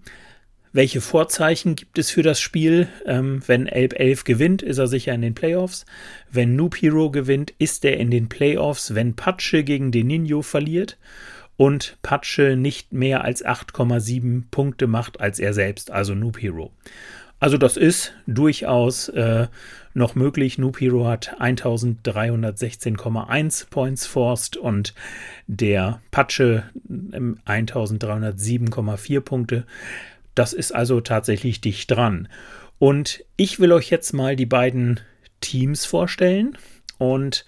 [0.75, 2.89] Welche Vorzeichen gibt es für das Spiel?
[3.05, 5.85] Ähm, wenn Elb 11 gewinnt, ist er sicher in den Playoffs.
[6.31, 8.95] Wenn Noob Hero gewinnt, ist er in den Playoffs.
[8.95, 10.97] Wenn Patsche gegen den Ninjo verliert
[11.59, 16.73] und Patsche nicht mehr als 8,7 Punkte macht als er selbst, also Noob Hero.
[17.39, 19.49] Also das ist durchaus äh,
[19.95, 20.59] noch möglich.
[20.59, 24.95] Noob Hero hat 1316,1 Points forced und
[25.49, 29.67] der Patsche 1307,4 Punkte.
[30.35, 32.29] Das ist also tatsächlich dicht dran.
[32.79, 35.01] Und ich will euch jetzt mal die beiden
[35.41, 36.57] Teams vorstellen
[36.99, 37.45] und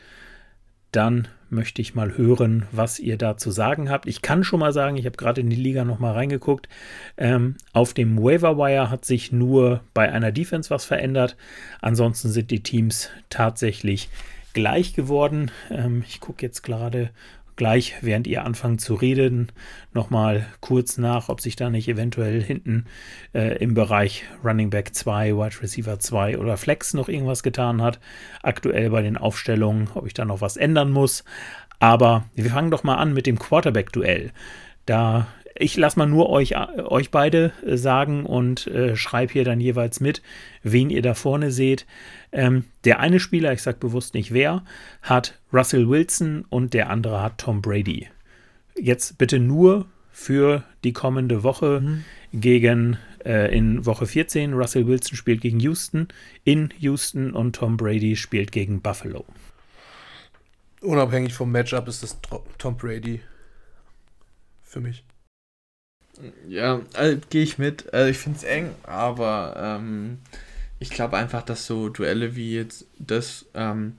[0.93, 4.07] dann möchte ich mal hören, was ihr da zu sagen habt.
[4.07, 6.69] Ich kann schon mal sagen, ich habe gerade in die Liga noch mal reingeguckt.
[7.17, 11.37] Ähm, auf dem Waiver Wire hat sich nur bei einer Defense was verändert.
[11.81, 14.09] Ansonsten sind die Teams tatsächlich
[14.53, 15.51] gleich geworden.
[15.71, 17.11] Ähm, ich gucke jetzt gerade
[17.57, 19.53] gleich, während ihr anfangt zu reden,
[19.93, 22.87] nochmal kurz nach, ob sich da nicht eventuell hinten
[23.33, 28.01] äh, im Bereich Running Back 2, Wide Receiver 2 oder Flex noch irgendwas getan hat.
[28.43, 31.25] Aktuell bei den Aufstellungen, ob ich da noch was ändern muss.
[31.79, 34.33] Aber wir fangen doch mal an mit dem Quarterback-Duell.
[34.87, 39.61] Da ich lasse mal nur euch, euch beide äh, sagen und äh, schreibe hier dann
[39.61, 40.23] jeweils mit,
[40.63, 41.87] wen ihr da vorne seht.
[42.33, 44.65] Ähm, der eine Spieler, ich sage bewusst nicht wer,
[45.03, 48.09] hat Russell Wilson und der andere hat Tom Brady.
[48.77, 52.05] Jetzt bitte nur für die kommende Woche mhm.
[52.33, 54.55] gegen äh, in Woche 14.
[54.55, 56.09] Russell Wilson spielt gegen Houston
[56.43, 59.25] in Houston und Tom Brady spielt gegen Buffalo.
[60.81, 62.19] Unabhängig vom Matchup ist das
[62.59, 63.21] Tom Brady
[64.63, 65.05] für mich.
[66.49, 67.93] Ja, also, gehe ich mit.
[67.93, 70.19] Also ich finde es eng, aber ähm,
[70.79, 73.95] ich glaube einfach, dass so Duelle wie jetzt das ähm,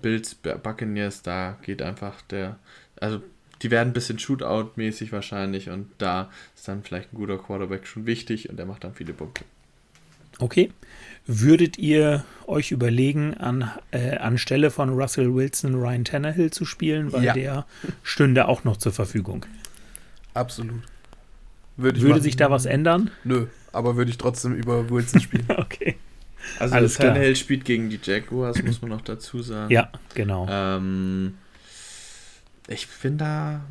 [0.00, 2.58] Bills Buccaneers, da geht einfach der,
[3.00, 3.22] also
[3.62, 8.06] die werden ein bisschen Shootout-mäßig wahrscheinlich und da ist dann vielleicht ein guter Quarterback schon
[8.06, 9.44] wichtig und der macht dann viele Punkte.
[10.38, 10.70] Okay.
[11.26, 17.24] Würdet ihr euch überlegen, an, äh, anstelle von Russell Wilson Ryan Tannehill zu spielen, weil
[17.24, 17.32] ja.
[17.34, 17.66] der
[18.02, 19.46] stünde auch noch zur Verfügung?
[20.34, 20.82] Absolut.
[21.76, 23.10] Würde, würde sich da was ändern?
[23.24, 25.46] Nö, aber würde ich trotzdem über Wilson spielen.
[25.56, 25.96] okay.
[26.58, 29.72] Also Alles Tannehill spielt gegen die Jaguars, muss man noch dazu sagen.
[29.72, 30.46] Ja, genau.
[30.50, 31.34] Ähm,
[32.68, 33.62] ich bin da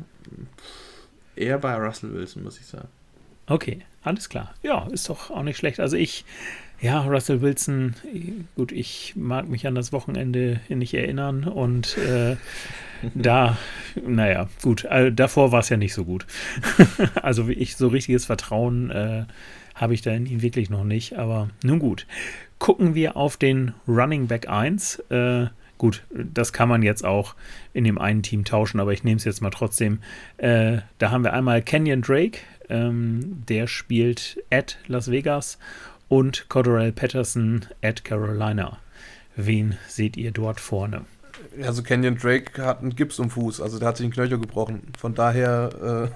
[1.36, 2.88] eher bei Russell Wilson, muss ich sagen.
[3.46, 4.54] Okay, alles klar.
[4.62, 5.80] Ja, ist doch auch nicht schlecht.
[5.80, 6.24] Also ich,
[6.82, 7.94] ja, Russell Wilson,
[8.56, 12.36] gut, ich mag mich an das Wochenende nicht erinnern und äh,
[13.14, 13.56] da,
[14.04, 16.26] naja, gut, also davor war es ja nicht so gut.
[17.22, 19.24] also ich, so richtiges Vertrauen äh,
[19.76, 22.06] habe ich da in ihn wirklich noch nicht, aber nun gut.
[22.58, 25.04] Gucken wir auf den Running Back 1.
[25.08, 25.46] Äh,
[25.78, 27.36] gut, das kann man jetzt auch
[27.72, 30.00] in dem einen Team tauschen, aber ich nehme es jetzt mal trotzdem.
[30.36, 35.58] Äh, da haben wir einmal Kenyon Drake, ähm, der spielt at Las Vegas
[36.12, 38.76] und Cordell Patterson at Carolina.
[39.34, 41.06] Wen seht ihr dort vorne?
[41.62, 44.82] Also Kenyon Drake hat einen Gips um Fuß, also der hat sich den Knöchel gebrochen.
[44.98, 46.10] Von daher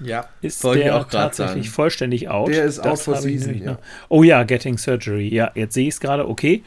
[0.00, 1.74] äh, ja, ist der auch tatsächlich sagen.
[1.74, 2.50] vollständig out.
[2.50, 3.60] Der ist out for season.
[3.60, 3.78] Ja.
[4.08, 5.34] Oh ja, Getting Surgery.
[5.34, 6.28] Ja, jetzt sehe ich es gerade.
[6.28, 6.62] Okay,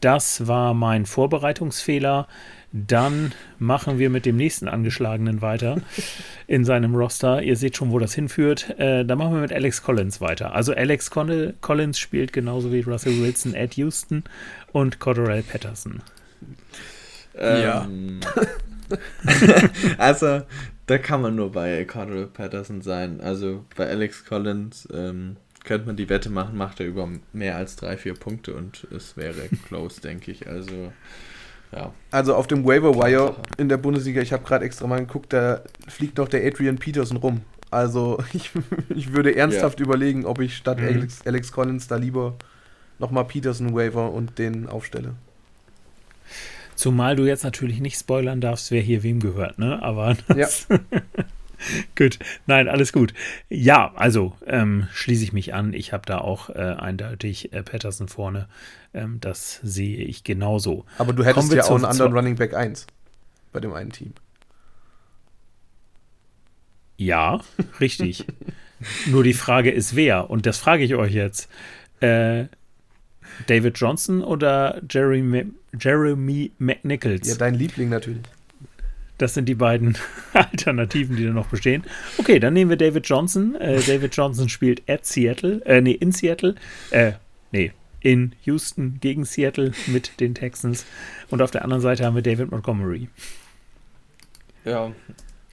[0.00, 2.28] das war mein Vorbereitungsfehler.
[2.72, 5.80] Dann machen wir mit dem nächsten Angeschlagenen weiter
[6.46, 7.42] in seinem Roster.
[7.42, 8.78] Ihr seht schon, wo das hinführt.
[8.78, 10.52] Äh, dann machen wir mit Alex Collins weiter.
[10.52, 14.24] Also Alex Collins spielt genauso wie Russell Wilson at Houston
[14.72, 16.02] und Cordell Patterson.
[17.36, 17.88] Ähm, ja.
[19.98, 20.42] also,
[20.86, 23.20] da kann man nur bei Cordell Patterson sein.
[23.20, 27.76] Also bei Alex Collins ähm, könnte man die Wette machen, macht er über mehr als
[27.76, 30.48] drei, vier Punkte und es wäre close, denke ich.
[30.48, 30.92] Also
[31.72, 31.92] ja.
[32.10, 35.60] Also auf dem Waiver Wire in der Bundesliga, ich habe gerade extra mal geguckt, da
[35.86, 37.42] fliegt noch der Adrian Peterson rum.
[37.70, 38.50] Also ich,
[38.94, 39.86] ich würde ernsthaft ja.
[39.86, 40.86] überlegen, ob ich statt mhm.
[40.86, 42.34] Alex, Alex, Collins da lieber
[42.98, 45.14] nochmal Peterson Waiver und den aufstelle.
[46.74, 49.82] Zumal du jetzt natürlich nicht spoilern darfst, wer hier wem gehört, ne?
[49.82, 50.46] Aber ja.
[51.96, 53.14] gut, nein, alles gut.
[53.48, 55.72] Ja, also ähm, schließe ich mich an.
[55.72, 58.48] Ich habe da auch äh, eindeutig äh, Patterson vorne.
[58.94, 60.84] Ähm, das sehe ich genauso.
[60.98, 62.86] Aber du hättest ja auch einen anderen Running Back 1
[63.52, 64.12] bei dem einen Team.
[66.96, 67.40] Ja,
[67.80, 68.26] richtig.
[69.06, 70.30] Nur die Frage ist, wer?
[70.30, 71.48] Und das frage ich euch jetzt.
[72.00, 72.44] Äh,
[73.46, 75.46] David Johnson oder Jeremy,
[75.78, 77.28] Jeremy McNichols?
[77.28, 78.22] Ja, dein Liebling natürlich.
[79.18, 79.98] Das sind die beiden
[80.32, 81.82] Alternativen, die da noch bestehen.
[82.18, 83.56] Okay, dann nehmen wir David Johnson.
[83.56, 86.54] Äh, David Johnson spielt at Seattle, äh, nee, in Seattle,
[86.90, 87.12] äh,
[87.50, 90.86] nee, in Houston gegen Seattle mit den Texans.
[91.30, 93.08] Und auf der anderen Seite haben wir David Montgomery.
[94.64, 94.92] Ja.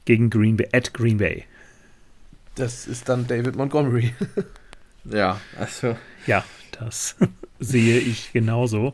[0.05, 1.45] Gegen Green Bay, at Green Bay.
[2.55, 4.13] Das ist dann David Montgomery.
[5.05, 5.97] ja, also.
[6.28, 6.45] Ja,
[6.80, 7.16] das
[7.59, 8.93] sehe ich genauso.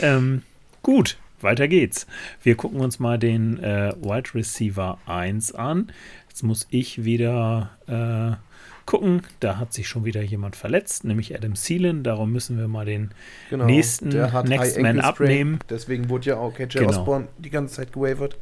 [0.00, 0.42] Ähm,
[0.82, 2.06] gut, weiter geht's.
[2.42, 5.92] Wir gucken uns mal den äh, Wide Receiver 1 an.
[6.28, 8.36] Jetzt muss ich wieder äh,
[8.86, 9.22] gucken.
[9.40, 12.02] Da hat sich schon wieder jemand verletzt, nämlich Adam Seelen.
[12.02, 13.10] Darum müssen wir mal den
[13.50, 15.58] genau, nächsten Next Man abnehmen.
[15.68, 16.90] Deswegen wurde ja auch KJ genau.
[16.90, 18.38] Osborne die ganze Zeit gewavert.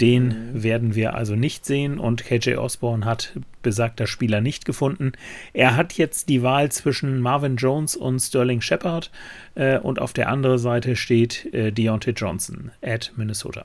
[0.00, 0.62] Den mhm.
[0.62, 3.32] werden wir also nicht sehen und KJ Osborne hat
[3.62, 5.12] besagter Spieler nicht gefunden.
[5.52, 9.10] Er hat jetzt die Wahl zwischen Marvin Jones und Sterling Shepard
[9.54, 13.64] äh, und auf der anderen Seite steht äh, Deontay Johnson at Minnesota.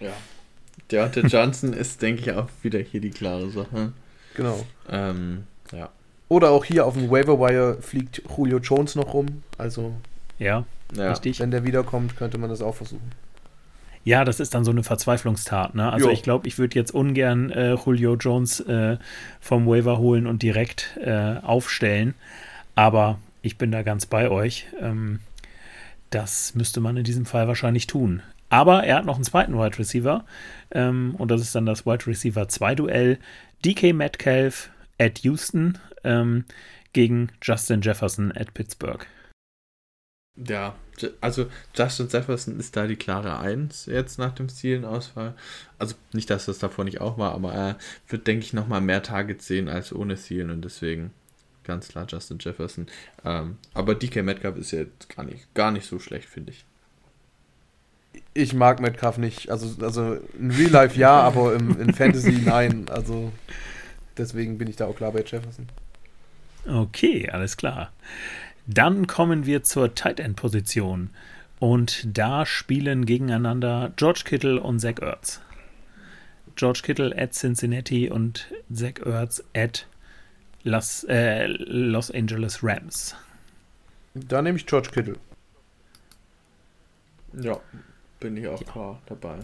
[0.00, 0.12] Ja,
[0.90, 3.92] Deontay Johnson ist, denke ich, auch wieder hier die klare Sache.
[4.34, 4.64] Genau.
[4.88, 5.90] Ähm, ja.
[6.28, 9.42] Oder auch hier auf dem Waiver Wire fliegt Julio Jones noch rum.
[9.58, 9.94] Also,
[10.38, 10.64] ja,
[10.94, 11.10] ja.
[11.10, 11.40] richtig.
[11.40, 13.10] Wenn der wiederkommt, könnte man das auch versuchen.
[14.04, 15.74] Ja, das ist dann so eine Verzweiflungstat.
[15.74, 15.92] Ne?
[15.92, 16.12] Also jo.
[16.12, 18.96] ich glaube, ich würde jetzt ungern äh, Julio Jones äh,
[19.40, 22.14] vom Waiver holen und direkt äh, aufstellen.
[22.74, 24.66] Aber ich bin da ganz bei euch.
[24.80, 25.20] Ähm,
[26.08, 28.22] das müsste man in diesem Fall wahrscheinlich tun.
[28.48, 30.24] Aber er hat noch einen zweiten Wide Receiver.
[30.70, 33.18] Ähm, und das ist dann das Wide Receiver 2 Duell.
[33.64, 36.44] DK Metcalf at Houston ähm,
[36.92, 39.06] gegen Justin Jefferson at Pittsburgh.
[40.36, 40.74] Ja,
[41.20, 45.34] also Justin Jefferson ist da die klare Eins jetzt nach dem Zielenausfall.
[45.78, 47.78] Also nicht, dass das davor nicht auch war, aber er
[48.08, 51.10] wird, denke ich, nochmal mehr Targets sehen als ohne Zielen und deswegen
[51.64, 52.86] ganz klar Justin Jefferson.
[53.24, 56.64] Ähm, aber DK Metcalf ist jetzt gar nicht, gar nicht so schlecht, finde ich.
[58.34, 59.50] Ich mag Metcalf nicht.
[59.50, 62.86] Also, also in Real Life ja, aber im, in Fantasy nein.
[62.88, 63.32] Also
[64.16, 65.68] deswegen bin ich da auch klar bei Jefferson.
[66.66, 67.92] Okay, alles klar.
[68.72, 71.10] Dann kommen wir zur Tight End Position
[71.58, 75.40] und da spielen gegeneinander George Kittle und Zach Ertz.
[76.54, 79.88] George Kittle at Cincinnati und Zach Ertz at
[80.62, 83.16] Los, äh, Los Angeles Rams.
[84.14, 85.16] Da nehme ich George Kittle.
[87.32, 87.60] Ja,
[88.20, 88.70] bin ich auch ja.
[88.70, 89.40] klar dabei.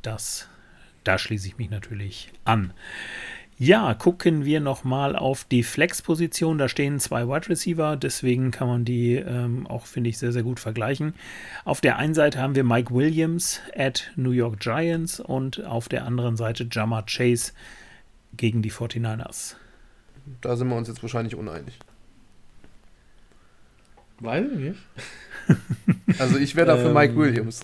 [0.00, 0.48] Das,
[1.04, 2.72] da schließe ich mich natürlich an.
[3.62, 6.56] Ja, gucken wir nochmal auf die Flex-Position.
[6.56, 10.42] Da stehen zwei Wide Receiver, deswegen kann man die ähm, auch, finde ich, sehr, sehr
[10.42, 11.12] gut vergleichen.
[11.66, 16.06] Auf der einen Seite haben wir Mike Williams at New York Giants und auf der
[16.06, 17.52] anderen Seite Jamar Chase
[18.34, 19.56] gegen die 49ers.
[20.40, 21.78] Da sind wir uns jetzt wahrscheinlich uneinig.
[24.20, 24.80] Weiß ich nicht.
[26.18, 27.18] also ich wäre da für Mike ähm.
[27.18, 27.60] Williams.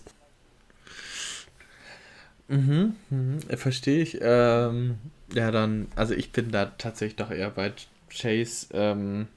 [2.49, 4.19] Mhm, mhm verstehe ich.
[4.21, 4.99] Ähm,
[5.33, 7.72] ja, dann, also ich bin da tatsächlich doch eher bei
[8.11, 8.68] Chase.
[8.72, 9.29] Ähm,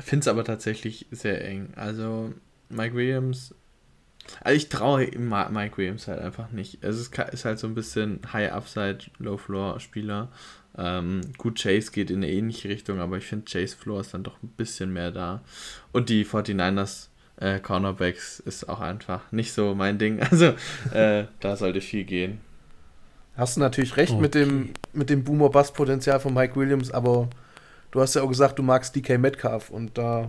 [0.00, 1.70] Finde es aber tatsächlich sehr eng.
[1.76, 2.32] Also
[2.68, 3.54] Mike Williams.
[4.42, 6.84] Also ich traue Mike Williams halt einfach nicht.
[6.84, 10.30] Es ist, ist halt so ein bisschen High Upside, Low Floor Spieler.
[10.76, 14.22] Ähm, gut, Chase geht in eine ähnliche Richtung, aber ich finde Chase Floor ist dann
[14.22, 15.42] doch ein bisschen mehr da.
[15.92, 20.20] Und die 49ers äh, Cornerbacks ist auch einfach nicht so mein Ding.
[20.30, 20.54] Also
[20.92, 22.40] äh, da sollte viel gehen.
[23.38, 24.20] Hast du natürlich recht okay.
[24.20, 27.28] mit dem, mit dem Boomer-Bass-Potenzial von Mike Williams, aber
[27.92, 30.28] du hast ja auch gesagt, du magst DK Metcalf und da.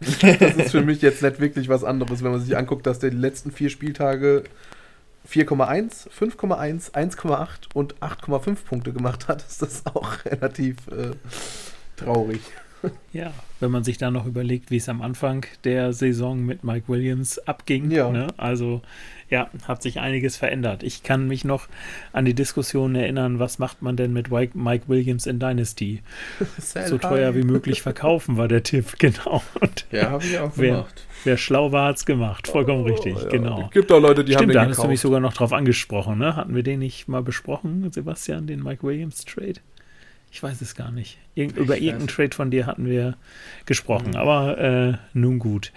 [0.00, 3.10] das ist für mich jetzt nicht wirklich was anderes, wenn man sich anguckt, dass der
[3.10, 4.44] die letzten vier Spieltage
[5.28, 11.10] 4,1, 5,1, 1,8 und 8,5 Punkte gemacht hat, ist das auch relativ äh,
[11.96, 12.40] traurig.
[13.12, 16.88] Ja, wenn man sich dann noch überlegt, wie es am Anfang der Saison mit Mike
[16.88, 17.90] Williams abging.
[17.90, 18.10] Ja.
[18.10, 18.28] Ne?
[18.38, 18.80] Also
[19.30, 20.82] ja, hat sich einiges verändert.
[20.82, 21.68] Ich kann mich noch
[22.12, 26.02] an die Diskussion erinnern, was macht man denn mit Mike Williams in Dynasty?
[26.86, 29.42] So teuer wie möglich verkaufen war der Tipp, genau.
[29.60, 31.06] Und Ja, habe ich auch Wer- gemacht.
[31.24, 32.48] wer schlau war, hat's gemacht.
[32.48, 33.28] Vollkommen richtig, Oh, ja.
[33.28, 33.64] genau.
[33.66, 35.02] Es gibt auch Leute, die Stimmt, haben da den hast du mich gekauft.
[35.02, 36.34] sogar noch drauf angesprochen, ne?
[36.36, 39.54] Hatten wir den nicht mal besprochen, Sebastian, den Mike Williams Trade?
[40.32, 41.18] Ich weiß es gar nicht.
[41.34, 42.06] Irgend, über irgendeinen.
[42.08, 43.16] Trade von dir hatten wir
[43.66, 44.16] gesprochen, Mhm.
[44.16, 45.72] aber äh, nun gut.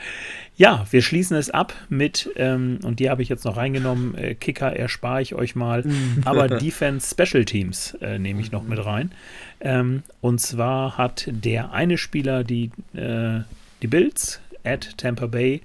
[0.56, 4.36] Ja, wir schließen es ab mit, ähm, und die habe ich jetzt noch reingenommen, äh,
[4.36, 5.84] Kicker erspare ich euch mal,
[6.26, 9.12] aber Defense Special Teams äh, nehme ich noch mit rein.
[9.60, 13.40] Ähm, und zwar hat der eine Spieler die, äh,
[13.82, 15.62] die Bills at Tampa Bay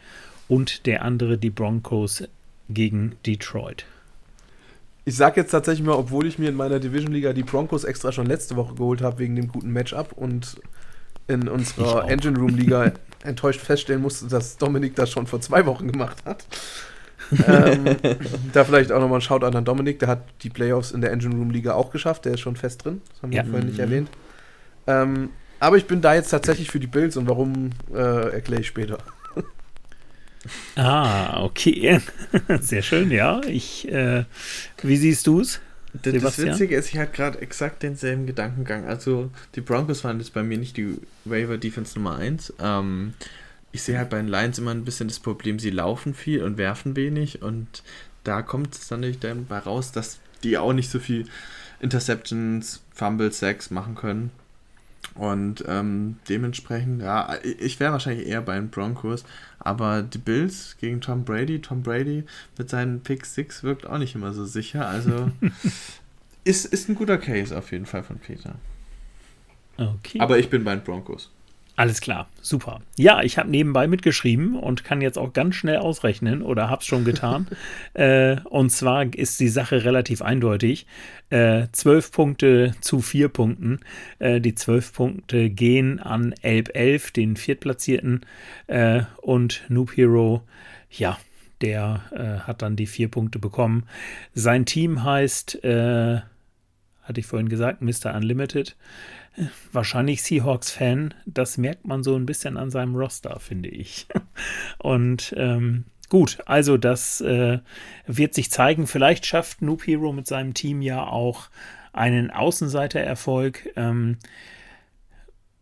[0.49, 2.25] und der andere die Broncos
[2.71, 3.85] gegen Detroit.
[5.09, 8.27] Ich sag jetzt tatsächlich mal, obwohl ich mir in meiner Division-Liga die Broncos extra schon
[8.27, 10.61] letzte Woche geholt habe, wegen dem guten Matchup und
[11.29, 12.07] in unserer.
[12.11, 12.93] Engine Room-Liga
[13.25, 16.45] enttäuscht feststellen musste, dass Dominik das schon vor zwei Wochen gemacht hat.
[17.47, 17.97] ähm,
[18.53, 21.35] da vielleicht auch nochmal ein Shoutout an Dominik, der hat die Playoffs in der Engine
[21.37, 23.01] Room-Liga auch geschafft, der ist schon fest drin.
[23.11, 23.45] Das haben wir Ja.
[23.45, 23.85] vorhin nicht Mhm.
[23.85, 24.11] erwähnt.
[24.87, 28.67] Ähm, aber ich bin da jetzt tatsächlich für die Bills und warum äh, erkläre ich
[28.67, 28.99] später.
[30.77, 32.01] Ah, okay.
[32.61, 33.41] Sehr schön, ja.
[33.47, 34.25] Ich, äh,
[34.83, 35.61] wie siehst du es?
[36.03, 36.39] Das?
[36.39, 38.87] Witzige ist, ich hatte gerade exakt denselben Gedankengang.
[38.87, 42.55] Also, die Broncos waren jetzt bei mir nicht die Waiver Defense Nummer 1.
[42.61, 43.15] Ähm,
[43.73, 46.59] ich sehe halt bei den Lions immer ein bisschen das Problem, sie laufen viel und
[46.59, 47.43] werfen wenig.
[47.43, 47.83] Und
[48.25, 51.27] da kommt es dann nicht dabei raus, dass die auch nicht so viel
[51.81, 54.31] Interceptions, Fumbles, Sacks machen können.
[55.15, 59.25] Und ähm, dementsprechend, ja, ich wäre wahrscheinlich eher bei den Broncos.
[59.59, 62.25] Aber die Bills gegen Tom Brady, Tom Brady
[62.57, 64.87] mit seinen Pick 6 wirkt auch nicht immer so sicher.
[64.87, 65.31] Also
[66.45, 68.55] ist, ist ein guter Case auf jeden Fall von Peter.
[69.77, 70.21] Okay.
[70.21, 71.31] Aber ich bin bei den Broncos.
[71.79, 72.81] Alles klar, super.
[72.97, 77.05] Ja, ich habe nebenbei mitgeschrieben und kann jetzt auch ganz schnell ausrechnen oder hab's schon
[77.05, 77.47] getan.
[77.95, 80.89] äh, und zwar ist die Sache relativ eindeutig.
[81.31, 83.79] Äh, zwölf Punkte zu vier Punkten.
[84.19, 88.27] Äh, die zwölf Punkte gehen an Elb 11, den Viertplatzierten.
[88.67, 90.43] Äh, und Noob Hero,
[90.91, 91.17] ja,
[91.61, 93.85] der äh, hat dann die vier Punkte bekommen.
[94.35, 96.23] Sein Team heißt, äh,
[97.09, 98.15] hatte ich vorhin gesagt, Mr.
[98.15, 98.77] Unlimited
[99.73, 101.15] wahrscheinlich Seahawks-Fan.
[101.27, 104.07] Das merkt man so ein bisschen an seinem Roster, finde ich.
[104.79, 107.59] Und ähm, gut, also das äh,
[108.07, 108.87] wird sich zeigen.
[108.87, 111.49] Vielleicht schafft Noob Hero mit seinem Team ja auch
[111.93, 113.71] einen Außenseiter-Erfolg.
[113.77, 114.19] Ähm,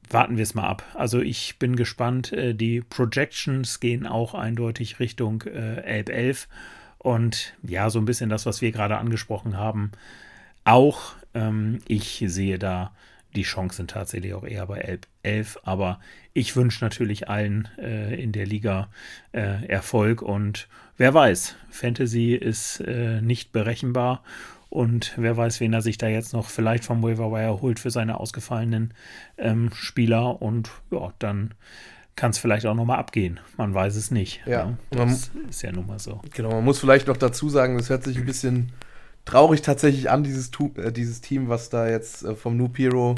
[0.09, 0.85] warten wir es mal ab.
[0.95, 2.33] Also ich bin gespannt.
[2.33, 6.49] Äh, die Projections gehen auch eindeutig Richtung äh, Elb 11.
[6.99, 9.93] Und ja, so ein bisschen das, was wir gerade angesprochen haben.
[10.65, 12.93] Auch ähm, ich sehe da
[13.35, 16.01] die Chancen tatsächlich auch eher bei 11, 11 aber
[16.33, 18.89] ich wünsche natürlich allen äh, in der Liga
[19.33, 24.23] äh, Erfolg und wer weiß, Fantasy ist äh, nicht berechenbar
[24.71, 27.91] und wer weiß, wen er sich da jetzt noch vielleicht vom Waiver Wire holt für
[27.91, 28.95] seine ausgefallenen
[29.37, 31.53] ähm, Spieler und ja, dann
[32.17, 33.41] kann es vielleicht auch nochmal abgehen.
[33.59, 34.41] Man weiß es nicht.
[34.47, 34.65] Ja.
[34.67, 34.79] ne?
[34.97, 36.23] Man- Das ist ja nun mal so.
[36.33, 38.73] Genau, man muss vielleicht noch dazu sagen, das hört sich ein bisschen
[39.27, 43.15] traurig tatsächlich an, dieses, Tu- äh, dieses Team, was da jetzt äh, vom Noob Hero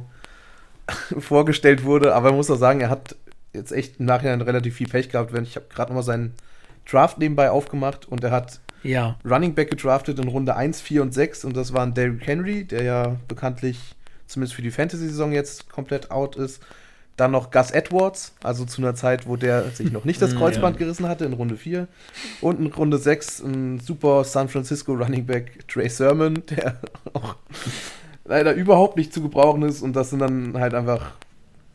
[1.18, 2.14] vorgestellt wurde.
[2.14, 3.14] Aber man muss auch sagen, er hat
[3.52, 5.32] jetzt echt im Nachhinein relativ viel Pech gehabt.
[5.32, 6.34] Wenn Ich habe gerade nochmal seinen
[6.90, 11.12] Draft nebenbei aufgemacht und er hat Ja, Running Back gedraftet in Runde 1, 4 und
[11.14, 13.94] 6 und das waren Derrick Henry, der ja bekanntlich
[14.26, 16.62] zumindest für die Fantasy-Saison jetzt komplett out ist.
[17.18, 20.76] Dann noch Gus Edwards, also zu einer Zeit, wo der sich noch nicht das Kreuzband
[20.76, 20.86] ja.
[20.86, 21.86] gerissen hatte, in Runde 4.
[22.40, 26.80] Und in Runde 6 ein super San Francisco Running Back Trey Sermon, der
[27.12, 27.36] auch
[28.24, 29.82] leider überhaupt nicht zu gebrauchen ist.
[29.82, 31.12] Und das sind dann halt einfach,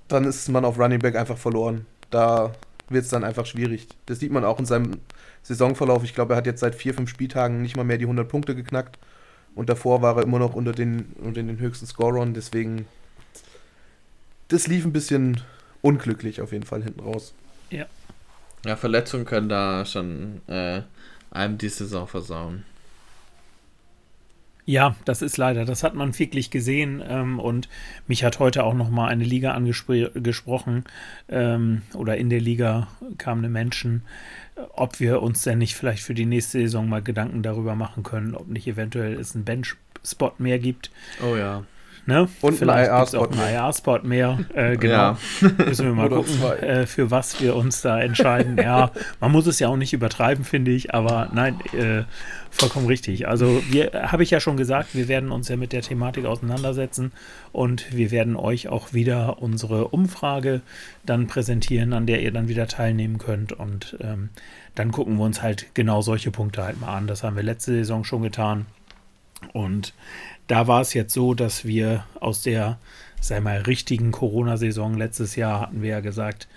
[0.07, 1.85] dann ist man auf Running Back einfach verloren.
[2.09, 2.53] Da
[2.89, 3.87] wird es dann einfach schwierig.
[4.05, 4.99] Das sieht man auch in seinem
[5.41, 6.03] Saisonverlauf.
[6.03, 8.55] Ich glaube, er hat jetzt seit vier, fünf Spieltagen nicht mal mehr die 100 Punkte
[8.55, 8.97] geknackt.
[9.55, 12.33] Und davor war er immer noch unter den, unter den höchsten Scorern.
[12.33, 12.85] Deswegen,
[14.53, 15.41] das lief ein bisschen
[15.81, 17.33] unglücklich auf jeden Fall hinten raus.
[18.65, 20.81] Ja, Verletzungen können da schon äh,
[21.31, 22.63] einem die Saison versauen.
[24.65, 27.67] Ja, das ist leider, das hat man wirklich gesehen ähm, und
[28.07, 30.85] mich hat heute auch noch mal eine Liga angesprochen
[31.27, 32.87] ähm, oder in der Liga
[33.17, 34.03] kam eine Menschen,
[34.71, 38.35] ob wir uns denn nicht vielleicht für die nächste Saison mal Gedanken darüber machen können,
[38.35, 40.91] ob nicht eventuell es einen Bench-Spot mehr gibt.
[41.21, 41.65] Oh ja.
[42.05, 42.27] Ne?
[42.41, 43.53] Und Vielleicht ein IR-Spot mehr.
[43.53, 44.39] IR-Spot mehr.
[44.53, 44.93] Äh, genau.
[44.93, 45.17] Ja.
[45.65, 48.57] Müssen wir mal gucken, äh, für was wir uns da entscheiden.
[48.57, 48.91] Ja,
[49.21, 52.03] man muss es ja auch nicht übertreiben, finde ich, aber nein, äh,
[52.51, 53.27] vollkommen richtig.
[53.29, 57.13] Also, wir habe ich ja schon gesagt, wir werden uns ja mit der Thematik auseinandersetzen
[57.53, 60.61] und wir werden euch auch wieder unsere Umfrage
[61.05, 64.29] dann präsentieren, an der ihr dann wieder teilnehmen könnt und ähm,
[64.75, 67.07] dann gucken wir uns halt genau solche Punkte halt mal an.
[67.07, 68.65] Das haben wir letzte Saison schon getan.
[69.51, 69.93] Und
[70.47, 72.77] da war es jetzt so, dass wir aus der,
[73.21, 76.47] sei mal, richtigen Corona-Saison letztes Jahr hatten wir ja gesagt,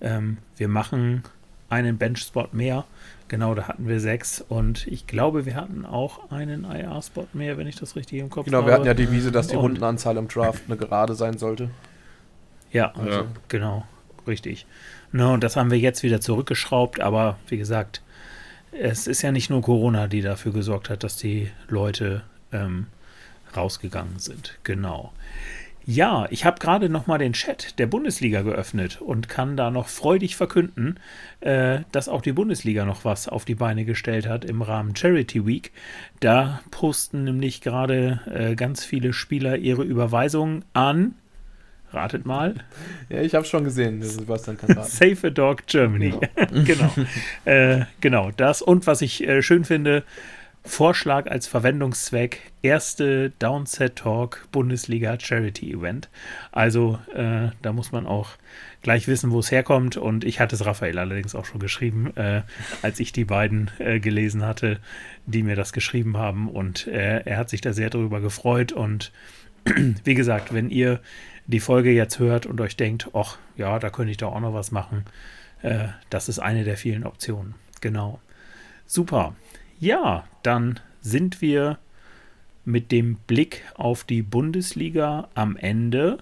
[0.00, 1.22] ähm, wir machen
[1.68, 2.84] einen Bench-Spot mehr.
[3.28, 7.66] Genau, da hatten wir sechs und ich glaube, wir hatten auch einen IR-Spot mehr, wenn
[7.66, 8.68] ich das richtig im Kopf Genau, habe.
[8.68, 11.70] wir hatten ja die Devise, dass die Und- Rundenanzahl im Draft eine gerade sein sollte.
[12.70, 13.24] Ja, Ja.
[13.48, 13.84] genau,
[14.28, 14.66] richtig.
[15.12, 18.00] Ne, und das haben wir jetzt wieder zurückgeschraubt, aber wie gesagt,
[18.70, 22.22] es ist ja nicht nur Corona, die dafür gesorgt hat, dass die Leute
[22.52, 22.86] ähm,
[23.56, 24.58] rausgegangen sind.
[24.62, 25.12] Genau.
[25.88, 29.86] Ja, ich habe gerade noch mal den Chat der Bundesliga geöffnet und kann da noch
[29.86, 30.98] freudig verkünden,
[31.38, 35.46] äh, dass auch die Bundesliga noch was auf die Beine gestellt hat im Rahmen Charity
[35.46, 35.70] Week.
[36.18, 41.14] Da posten nämlich gerade äh, ganz viele Spieler ihre Überweisungen an,
[41.92, 42.54] ratet mal,
[43.08, 44.90] Ja, ich habe schon gesehen, Sebastian kann raten.
[44.90, 46.14] Save a Dog Germany.
[46.64, 46.92] genau.
[47.44, 48.60] äh, genau, das.
[48.60, 50.02] Und was ich äh, schön finde,
[50.66, 56.08] Vorschlag als Verwendungszweck, erste Downset Talk Bundesliga Charity Event.
[56.50, 58.30] Also äh, da muss man auch
[58.82, 59.96] gleich wissen, wo es herkommt.
[59.96, 62.42] Und ich hatte es Raphael allerdings auch schon geschrieben, äh,
[62.82, 64.80] als ich die beiden äh, gelesen hatte,
[65.24, 66.48] die mir das geschrieben haben.
[66.48, 68.72] Und äh, er hat sich da sehr darüber gefreut.
[68.72, 69.12] Und
[70.04, 71.00] wie gesagt, wenn ihr
[71.46, 74.52] die Folge jetzt hört und euch denkt, ach ja, da könnte ich doch auch noch
[74.52, 75.04] was machen,
[75.62, 77.54] äh, das ist eine der vielen Optionen.
[77.80, 78.20] Genau.
[78.86, 79.34] Super.
[79.78, 81.78] Ja, dann sind wir
[82.64, 86.18] mit dem Blick auf die Bundesliga am Ende.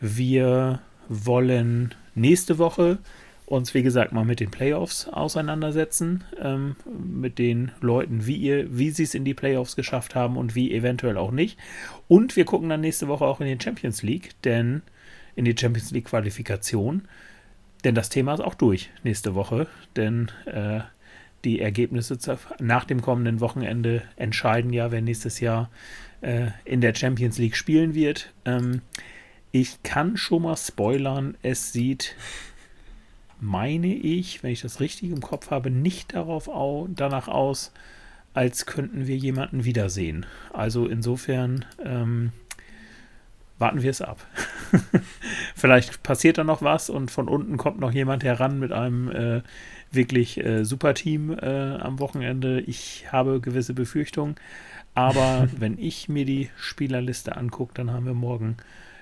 [0.00, 2.98] Wir wollen nächste Woche
[3.46, 9.02] uns, wie gesagt, mal mit den Playoffs auseinandersetzen, ähm, mit den Leuten, wie wie sie
[9.02, 11.58] es in die Playoffs geschafft haben und wie eventuell auch nicht.
[12.08, 14.82] Und wir gucken dann nächste Woche auch in die Champions League, denn
[15.36, 17.02] in die Champions League Qualifikation,
[17.82, 19.66] denn das Thema ist auch durch nächste Woche,
[19.96, 20.80] denn äh,
[21.44, 22.18] die Ergebnisse
[22.58, 25.70] nach dem kommenden Wochenende entscheiden ja, wer nächstes Jahr
[26.20, 28.32] äh, in der Champions League spielen wird.
[28.44, 28.80] Ähm,
[29.52, 32.16] ich kann schon mal spoilern, es sieht,
[33.40, 37.72] meine ich, wenn ich das richtig im Kopf habe, nicht darauf au danach aus,
[38.32, 40.26] als könnten wir jemanden wiedersehen.
[40.52, 42.32] Also insofern ähm,
[43.58, 44.26] warten wir es ab.
[45.54, 49.42] Vielleicht passiert da noch was und von unten kommt noch jemand heran mit einem äh,
[49.94, 52.60] wirklich äh, super Team äh, am Wochenende.
[52.60, 54.36] Ich habe gewisse Befürchtungen,
[54.94, 58.56] aber wenn ich mir die Spielerliste angucke, dann haben wir morgen,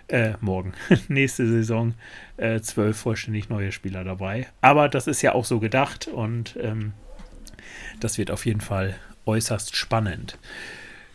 [0.09, 0.72] äh, morgen,
[1.09, 1.95] nächste Saison
[2.36, 4.49] äh, zwölf vollständig neue Spieler dabei.
[4.61, 6.93] Aber das ist ja auch so gedacht und ähm,
[8.01, 10.38] das wird auf jeden Fall äußerst spannend.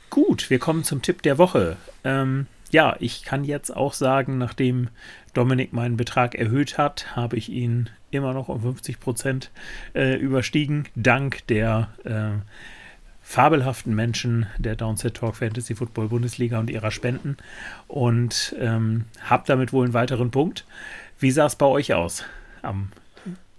[0.10, 1.76] Gut, wir kommen zum Tipp der Woche.
[2.04, 4.90] Ähm, ja, ich kann jetzt auch sagen, nachdem
[5.34, 9.52] Dominik meinen Betrag erhöht hat, habe ich ihn immer noch um 50 Prozent
[9.94, 12.42] äh, überstiegen, dank der äh,
[13.22, 17.36] fabelhaften Menschen der Downset Talk Fantasy Football Bundesliga und ihrer Spenden
[17.88, 20.66] und ähm, habe damit wohl einen weiteren Punkt.
[21.20, 22.24] Wie sah es bei euch aus
[22.62, 22.90] am,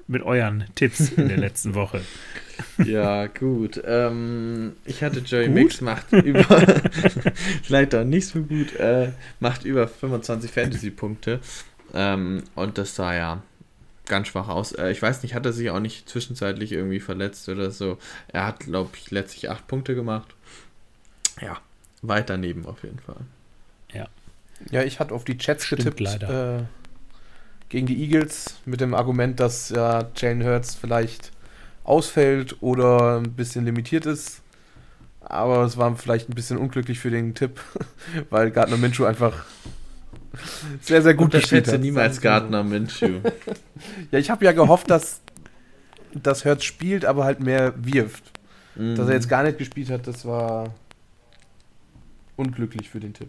[0.07, 2.01] mit euren Tipps in der letzten Woche?
[2.83, 3.81] Ja, gut.
[3.85, 5.55] Ähm, ich hatte Joey Gut?
[5.55, 6.47] Mix macht über
[7.69, 11.41] leider nicht so gut, äh, macht über 25 Fantasy-Punkte.
[11.93, 13.43] Ähm, und das sah ja
[14.09, 14.73] ganz schwach aus.
[14.73, 17.99] Äh, ich weiß nicht, hat er sich auch nicht zwischenzeitlich irgendwie verletzt oder so.
[18.29, 20.35] Er hat, glaube ich, letztlich 8 Punkte gemacht.
[21.41, 21.59] Ja,
[22.03, 23.17] weit daneben auf jeden Fall.
[24.71, 26.59] Ja, ich hatte auf die Chats Stimmt getippt leider.
[26.59, 26.63] Äh,
[27.69, 31.33] gegen die Eagles mit dem Argument, dass ja Jalen Hurts vielleicht
[31.85, 34.43] ausfällt oder ein bisschen limitiert ist.
[35.21, 37.61] Aber es war vielleicht ein bisschen unglücklich für den Tipp,
[38.31, 39.45] weil Gardner Minshew einfach
[40.81, 41.81] sehr, sehr gut gespielt Unterschätze hat.
[41.81, 43.21] niemals Gardner Minshew.
[44.11, 45.21] Ja, ich habe ja gehofft, dass,
[46.13, 48.33] dass Hurts spielt, aber halt mehr wirft.
[48.75, 50.75] Dass er jetzt gar nicht gespielt hat, das war
[52.37, 53.29] unglücklich für den Tipp.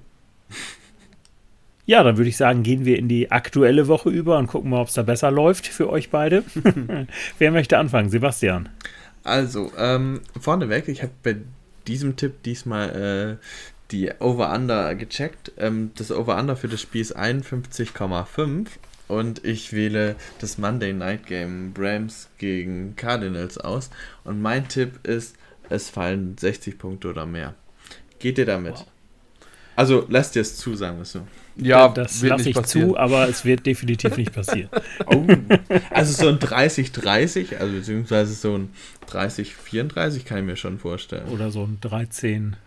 [1.86, 4.82] Ja, dann würde ich sagen, gehen wir in die aktuelle Woche über und gucken mal,
[4.82, 6.43] ob es da besser läuft für euch beide.
[7.39, 8.12] Wer möchte anfangen?
[8.12, 8.70] Sebastian.
[9.24, 11.38] Also, ähm, vorneweg, ich habe bei
[11.88, 13.45] diesem Tipp diesmal äh,
[13.91, 15.51] die Over-Under gecheckt.
[15.57, 18.67] Ähm, das Over-Under für das Spiel ist 51,5
[19.07, 23.89] und ich wähle das Monday Night Game Rams gegen Cardinals aus.
[24.23, 25.35] Und mein Tipp ist,
[25.69, 27.55] es fallen 60 Punkte oder mehr.
[28.19, 28.73] Geht ihr damit?
[28.73, 28.87] Wow.
[29.75, 31.21] Also lass dir es zu, sagen wir so.
[31.55, 32.89] Ja, das lasse ich passieren.
[32.89, 34.69] zu, aber es wird definitiv nicht passieren.
[35.05, 35.25] Oh.
[35.89, 38.69] Also so ein 30-30, also beziehungsweise so ein
[39.09, 41.27] 30-34 kann ich mir schon vorstellen.
[41.29, 42.57] Oder so ein 13.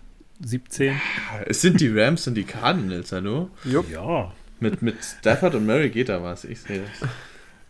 [0.44, 1.00] 17.
[1.46, 3.50] Es sind die Rams und die Cardinals, hallo?
[3.64, 3.90] Jupp.
[3.90, 4.32] Ja.
[4.60, 7.08] Mit, mit Stafford und Murray geht da was, ich sehe das.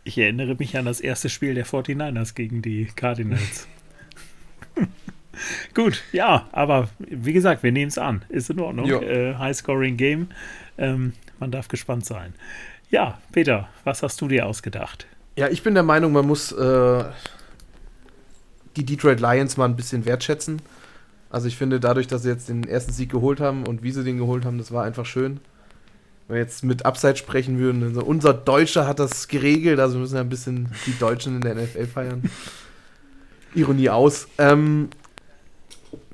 [0.04, 3.68] Ich erinnere mich an das erste Spiel der 49ers gegen die Cardinals.
[5.74, 8.24] Gut, ja, aber wie gesagt, wir nehmen es an.
[8.28, 8.90] Ist in Ordnung.
[8.90, 10.28] Äh, High-Scoring-Game.
[10.76, 12.34] Ähm, man darf gespannt sein.
[12.90, 15.06] Ja, Peter, was hast du dir ausgedacht?
[15.36, 17.04] Ja, ich bin der Meinung, man muss äh,
[18.76, 20.60] die Detroit Lions mal ein bisschen wertschätzen.
[21.32, 24.04] Also ich finde, dadurch, dass sie jetzt den ersten Sieg geholt haben und wie sie
[24.04, 25.40] den geholt haben, das war einfach schön.
[26.28, 30.00] Wenn wir jetzt mit Upside sprechen würden, also unser Deutscher hat das geregelt, also wir
[30.02, 32.30] müssen ja ein bisschen die Deutschen in der NFL feiern.
[33.54, 34.28] Ironie aus.
[34.36, 34.90] Ähm,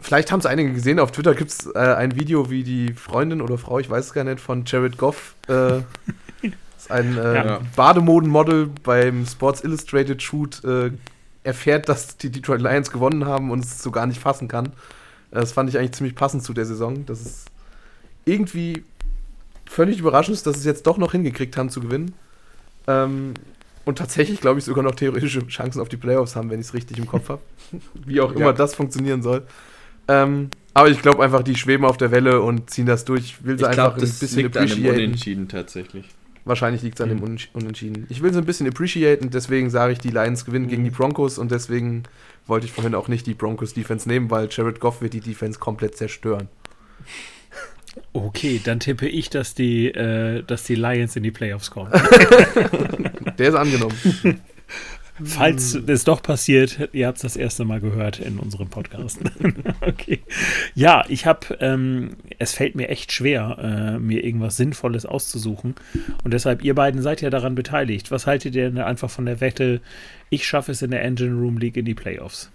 [0.00, 3.42] vielleicht haben es einige gesehen, auf Twitter gibt es äh, ein Video, wie die Freundin
[3.42, 5.78] oder Frau, ich weiß es gar nicht, von Jared Goff, äh,
[6.76, 7.60] ist ein äh, ja.
[7.74, 10.92] Bademodenmodel beim Sports Illustrated Shoot, äh,
[11.42, 14.72] erfährt, dass die Detroit Lions gewonnen haben und es so gar nicht fassen kann.
[15.30, 17.04] Das fand ich eigentlich ziemlich passend zu der Saison.
[17.06, 17.46] Das ist
[18.24, 18.84] irgendwie
[19.66, 22.14] völlig überraschend ist, dass sie es jetzt doch noch hingekriegt haben zu gewinnen.
[22.86, 23.34] Ähm,
[23.84, 26.74] und tatsächlich, glaube ich, sogar noch theoretische Chancen auf die Playoffs haben, wenn ich es
[26.74, 27.40] richtig im Kopf habe.
[27.94, 28.52] Wie auch immer ja.
[28.52, 29.44] das funktionieren soll.
[30.08, 33.20] Ähm, aber ich glaube einfach, die schweben auf der Welle und ziehen das durch.
[33.20, 34.94] Ich will sie ich einfach glaub, ein bisschen appreciaten.
[34.94, 36.06] Unentschieden tatsächlich.
[36.44, 37.24] Wahrscheinlich liegt es an mhm.
[37.24, 38.06] dem Unentschieden.
[38.08, 40.70] Ich will sie ein bisschen appreciaten, deswegen sage ich, die Lions gewinnen mhm.
[40.70, 42.04] gegen die Broncos und deswegen
[42.46, 45.58] wollte ich vorhin auch nicht die Broncos Defense nehmen, weil Jared Goff wird die Defense
[45.58, 46.48] komplett zerstören.
[48.12, 51.92] Okay, dann tippe ich, dass die, äh, dass die Lions in die Playoffs kommen.
[53.38, 53.94] Der ist angenommen.
[55.24, 59.18] Falls es doch passiert, ihr habt es das erste Mal gehört in unserem Podcast.
[59.80, 60.20] okay.
[60.74, 65.74] Ja, ich habe, ähm, es fällt mir echt schwer, äh, mir irgendwas Sinnvolles auszusuchen.
[66.24, 68.10] Und deshalb, ihr beiden seid ja daran beteiligt.
[68.10, 69.80] Was haltet ihr denn einfach von der Wette,
[70.30, 72.50] ich schaffe es in der Engine Room League in die Playoffs?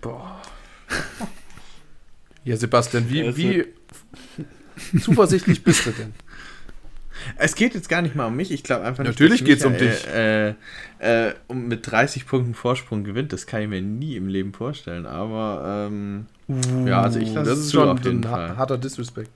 [0.00, 0.40] Boah.
[2.44, 3.64] ja, Sebastian, wie, also, wie
[5.00, 6.14] zuversichtlich bist du denn?
[7.36, 8.50] Es geht jetzt gar nicht mal um mich.
[8.50, 10.06] Ich glaube einfach nicht, Natürlich geht es um dich.
[10.06, 10.54] Äh,
[10.98, 13.32] äh, um mit 30 Punkten Vorsprung gewinnt.
[13.32, 15.06] Das kann ich mir nie im Leben vorstellen.
[15.06, 19.30] Aber ähm, uh, ja, also ich lasse Das ist schon ein harter Disrespect.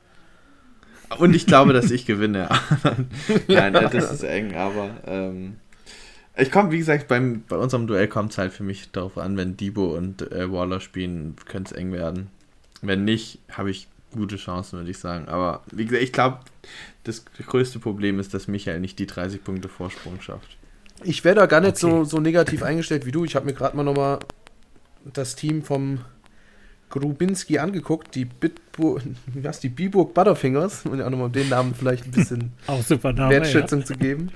[1.19, 2.49] Und ich glaube, dass ich gewinne.
[3.49, 5.57] Nein, das ist eng, aber ähm,
[6.37, 9.37] ich komme, wie gesagt, beim, bei unserem Duell kommt es halt für mich darauf an,
[9.37, 12.29] wenn Debo und äh, Waller spielen, könnte es eng werden.
[12.83, 15.29] Wenn nicht, habe ich gute Chancen, würde ich sagen.
[15.29, 16.39] Aber wie gesagt, ich glaube,
[17.05, 20.57] das größte Problem ist, dass Michael nicht die 30 Punkte Vorsprung schafft.
[21.03, 21.99] Ich wäre da gar nicht okay.
[21.99, 23.25] so, so negativ eingestellt wie du.
[23.25, 24.21] Ich habe mir gerade mal nochmal
[25.13, 26.01] das Team vom
[26.91, 29.03] Grubinski angeguckt, die Bitburg,
[29.35, 32.53] was, die Biburg Butterfingers, um ja nochmal den Namen vielleicht ein bisschen
[33.03, 33.87] Name, Wertschätzung ja.
[33.87, 34.31] zu geben.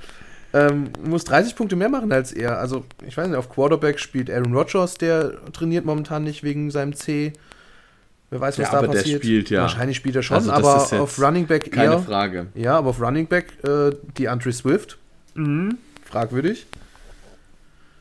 [0.54, 2.58] Ähm, muss 30 Punkte mehr machen als er.
[2.58, 6.94] Also, ich weiß nicht, auf Quarterback spielt Aaron Rodgers, der trainiert momentan nicht wegen seinem
[6.94, 7.34] C.
[8.30, 9.22] Wer weiß, was ja, da aber passiert.
[9.22, 9.62] Der spielt, ja.
[9.62, 11.98] Wahrscheinlich spielt er schon, also aber auf Running Back keine eher.
[12.00, 12.46] Frage.
[12.54, 14.98] Ja, aber auf Running Back äh, die Andre Swift.
[15.34, 15.78] Mhm.
[16.04, 16.66] Fragwürdig.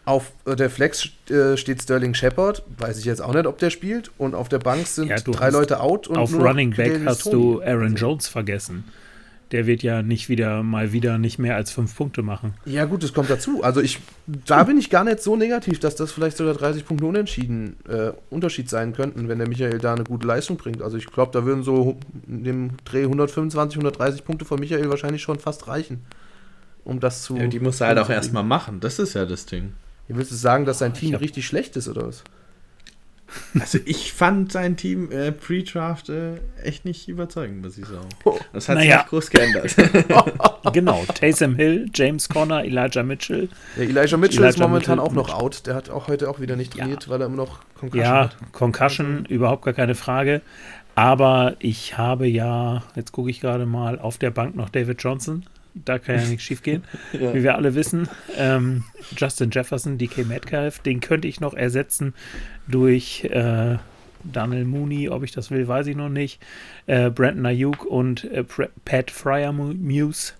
[0.03, 2.63] Auf äh, der Flex äh, steht Sterling Shepard.
[2.77, 4.11] Weiß ich jetzt auch nicht, ob der spielt.
[4.17, 6.07] Und auf der Bank sind ja, drei Leute out.
[6.07, 8.83] Und auf Running Back hast du Aaron Jones vergessen
[9.51, 12.53] der wird ja nicht wieder mal wieder nicht mehr als fünf Punkte machen.
[12.65, 13.63] Ja, gut, das kommt dazu.
[13.63, 17.05] Also ich, da bin ich gar nicht so negativ, dass das vielleicht sogar 30 Punkte
[17.05, 20.81] unentschieden äh, Unterschied sein könnten, wenn der Michael da eine gute Leistung bringt.
[20.81, 25.21] Also ich glaube, da würden so in dem Dreh 125, 130 Punkte von Michael wahrscheinlich
[25.21, 26.01] schon fast reichen,
[26.83, 27.37] um das zu.
[27.37, 28.79] Ja, die muss er halt auch erstmal machen.
[28.79, 29.73] Das ist ja das Ding.
[30.09, 32.23] Ihr willst du sagen, dass sein Team richtig schlecht ist oder was?
[33.59, 38.07] Also ich fand sein Team äh, Pre-Draft äh, echt nicht überzeugend, muss ich sagen.
[38.23, 38.37] Oh.
[38.53, 38.99] Das hat naja.
[38.99, 39.75] sich groß geändert.
[40.73, 43.49] genau, Taysom Hill, James Conner, Elijah Mitchell.
[43.75, 45.11] Ja, Elijah Mitchell Elijah ist momentan Mitchell.
[45.11, 45.65] auch noch out.
[45.67, 47.09] Der hat auch heute auch wieder nicht trainiert, ja.
[47.09, 48.37] weil er immer noch Concussion ja, hat.
[48.39, 49.33] Ja, Concussion, also.
[49.33, 50.41] überhaupt gar keine Frage.
[50.95, 55.45] Aber ich habe ja, jetzt gucke ich gerade mal, auf der Bank noch David Johnson
[55.85, 57.33] da kann ja nichts schief gehen, ja.
[57.33, 58.07] wie wir alle wissen.
[58.35, 58.83] Ähm,
[59.15, 62.13] Justin Jefferson, DK Metcalf, den könnte ich noch ersetzen
[62.67, 63.77] durch äh,
[64.23, 66.41] Daniel Mooney, ob ich das will, weiß ich noch nicht.
[66.85, 68.43] Äh, Brandon Ayuk und äh,
[68.85, 70.33] Pat Fryer Muse.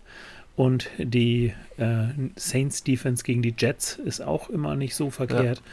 [0.56, 5.60] Und die äh, Saints Defense gegen die Jets ist auch immer nicht so verkehrt.
[5.60, 5.64] Ja.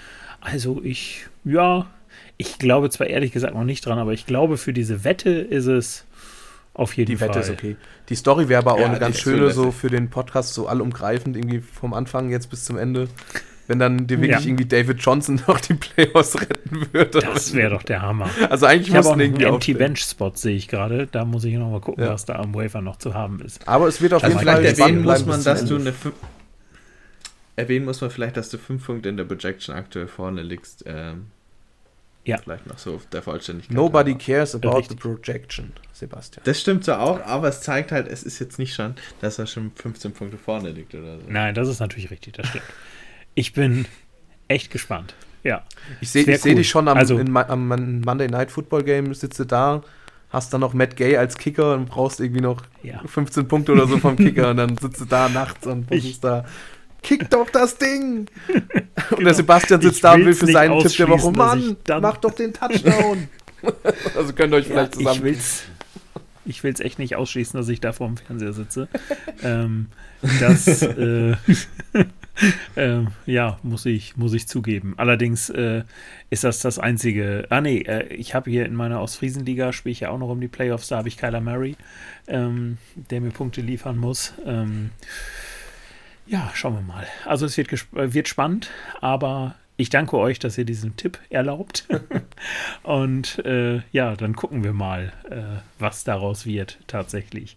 [0.42, 1.86] Also ich, ja,
[2.36, 5.66] ich glaube zwar ehrlich gesagt noch nicht dran, aber ich glaube für diese Wette ist
[5.66, 6.04] es
[6.74, 7.28] auf jeden die Fall.
[7.28, 7.76] Die Wette ist okay.
[8.08, 11.36] Die Story wäre aber auch ja, eine ganz schöne, so für den Podcast, so allumgreifend,
[11.36, 13.08] irgendwie vom Anfang jetzt bis zum Ende.
[13.66, 14.46] wenn dann dir wirklich Ja.
[14.46, 17.20] irgendwie David Johnson noch die Playoffs retten würde.
[17.20, 18.28] Das wäre doch der Hammer.
[18.50, 19.72] Also eigentlich auch mussten noch einen irgendwie Empty.
[19.74, 21.06] Bench Spot, sehe ich gerade.
[21.06, 22.10] Da muss ich noch mal gucken, Ja.
[22.10, 23.66] was da am Wafer noch zu haben ist.
[23.66, 25.94] Aber es wird auf Also jeden Fall erwähnen muss man, dass du eine
[27.56, 30.84] erwähnen muss man vielleicht, dass du fünf Punkte in der Projection aktuell vorne liegst.
[30.86, 31.26] Ähm,
[32.26, 32.38] Ja.
[32.38, 33.76] Vielleicht noch so der Vollständigkeit.
[33.76, 34.24] Nobody halber.
[34.24, 34.98] cares about Richtig.
[35.02, 36.42] the projection, Sebastian.
[36.44, 39.46] Das stimmt so auch, aber es zeigt halt, es ist jetzt nicht schon, dass er
[39.46, 41.24] schon 15 Punkte vorne liegt oder so.
[41.28, 42.64] Nein, das ist natürlich richtig, das stimmt.
[43.34, 43.84] Ich bin
[44.48, 45.14] echt gespannt.
[45.42, 45.64] Ja.
[46.00, 46.54] Ich sehe ich seh cool.
[46.56, 49.82] dich schon am, Also- in, am Mon- Monday Night Football Game, sitze da,
[50.30, 53.02] hast dann noch Matt Gay als Kicker und brauchst irgendwie noch Ja.
[53.06, 56.46] 15 Punkte oder so vom Kicker und dann sitzt du da nachts und versuchst da,
[57.04, 58.26] kick doch das Ding!
[59.10, 61.76] Und der Sebastian Ich sitzt da und will für seinen Tipp der Woche, ich Mann,
[62.00, 63.28] mach doch den Touchdown!
[64.16, 65.22] also könnt ihr euch vielleicht ich zusammen...
[65.22, 65.62] will's,
[66.46, 68.88] ich will's echt nicht ausschließen, dass ich da vor dem Fernseher sitze.
[69.42, 69.88] ähm,
[70.40, 71.36] das, äh,
[72.76, 74.94] ähm, ja, muss ich, muss ich zugeben.
[74.96, 75.82] Allerdings äh,
[76.30, 77.46] ist das das einzige.
[77.50, 80.40] Ah, nee, äh, ich habe hier in meiner Ostfriesenliga, spiele ich ja auch noch um
[80.40, 81.76] die Playoffs, da habe ich Kyler Murray,
[82.26, 82.78] ähm,
[83.10, 84.34] der mir Punkte liefern muss.
[84.46, 84.90] Ähm,
[86.26, 87.06] ja, schauen wir mal.
[87.24, 88.70] Also es wird, wird spannend,
[89.00, 91.86] aber ich danke euch, dass ihr diesen Tipp erlaubt.
[92.82, 97.56] Und äh, ja, dann gucken wir mal, äh, was daraus wird tatsächlich.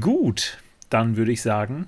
[0.00, 0.58] Gut,
[0.90, 1.86] dann würde ich sagen,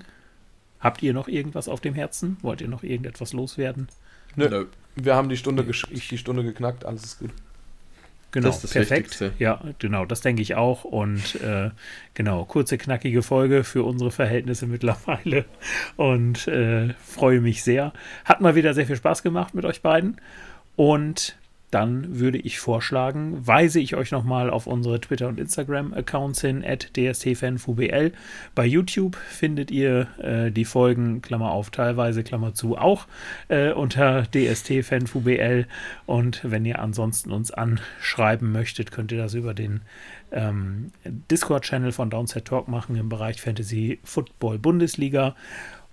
[0.79, 2.37] habt ihr noch irgendwas auf dem Herzen?
[2.41, 3.87] Wollt ihr noch irgendetwas loswerden?
[4.35, 4.65] Nö, Nö.
[4.95, 7.31] wir haben die Stunde, gesch- die Stunde geknackt, alles ist gut.
[8.31, 9.05] Genau, Das ist das perfekt.
[9.11, 9.33] Wichtigste.
[9.39, 10.83] Ja, genau, das denke ich auch.
[10.83, 11.69] Und äh,
[12.13, 15.45] genau, kurze, knackige Folge für unsere Verhältnisse mittlerweile.
[15.95, 17.93] Und äh, freue mich sehr.
[18.25, 20.19] Hat mal wieder sehr viel Spaß gemacht mit euch beiden.
[20.75, 21.37] Und
[21.75, 26.91] dann würde ich vorschlagen, weise ich euch nochmal auf unsere Twitter- und Instagram-Accounts hin, at
[26.95, 28.13] dstfanfubl.
[28.55, 33.07] Bei YouTube findet ihr äh, die Folgen, Klammer auf, teilweise, Klammer zu, auch
[33.49, 35.67] äh, unter dstfanfubl.
[36.05, 39.81] Und wenn ihr ansonsten uns anschreiben möchtet, könnt ihr das über den
[40.31, 45.35] ähm, Discord-Channel von Downset Talk machen im Bereich Fantasy Football Bundesliga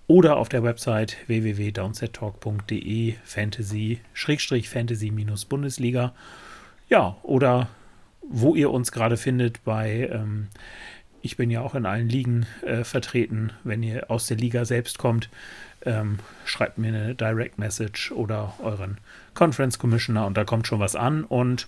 [0.07, 6.13] oder auf der Website www.downsettalk.de Fantasy Fantasy-Bundesliga.
[6.89, 7.69] Ja, oder
[8.21, 10.47] wo ihr uns gerade findet bei ähm,
[11.23, 13.53] ich bin ja auch in allen Ligen äh, vertreten.
[13.63, 15.29] Wenn ihr aus der Liga selbst kommt,
[15.85, 18.97] ähm, schreibt mir eine Direct Message oder euren
[19.33, 21.23] Conference Commissioner und da kommt schon was an.
[21.23, 21.67] Und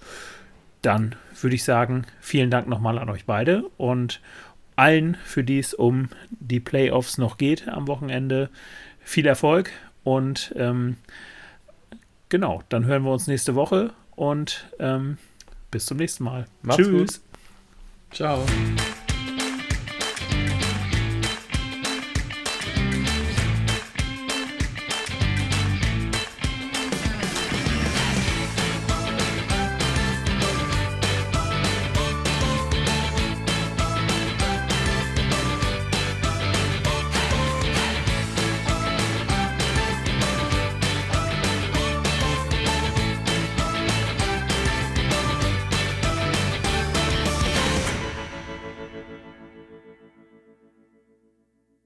[0.81, 4.21] dann würde ich sagen, vielen Dank nochmal an euch beide und
[4.75, 8.49] allen, für die es um die Playoffs noch geht am Wochenende,
[8.99, 9.71] viel Erfolg
[10.03, 10.97] und ähm,
[12.29, 15.17] genau, dann hören wir uns nächste Woche und ähm,
[15.71, 16.45] bis zum nächsten Mal.
[16.61, 17.21] Macht's Tschüss.
[17.21, 18.15] gut.
[18.15, 18.45] Ciao.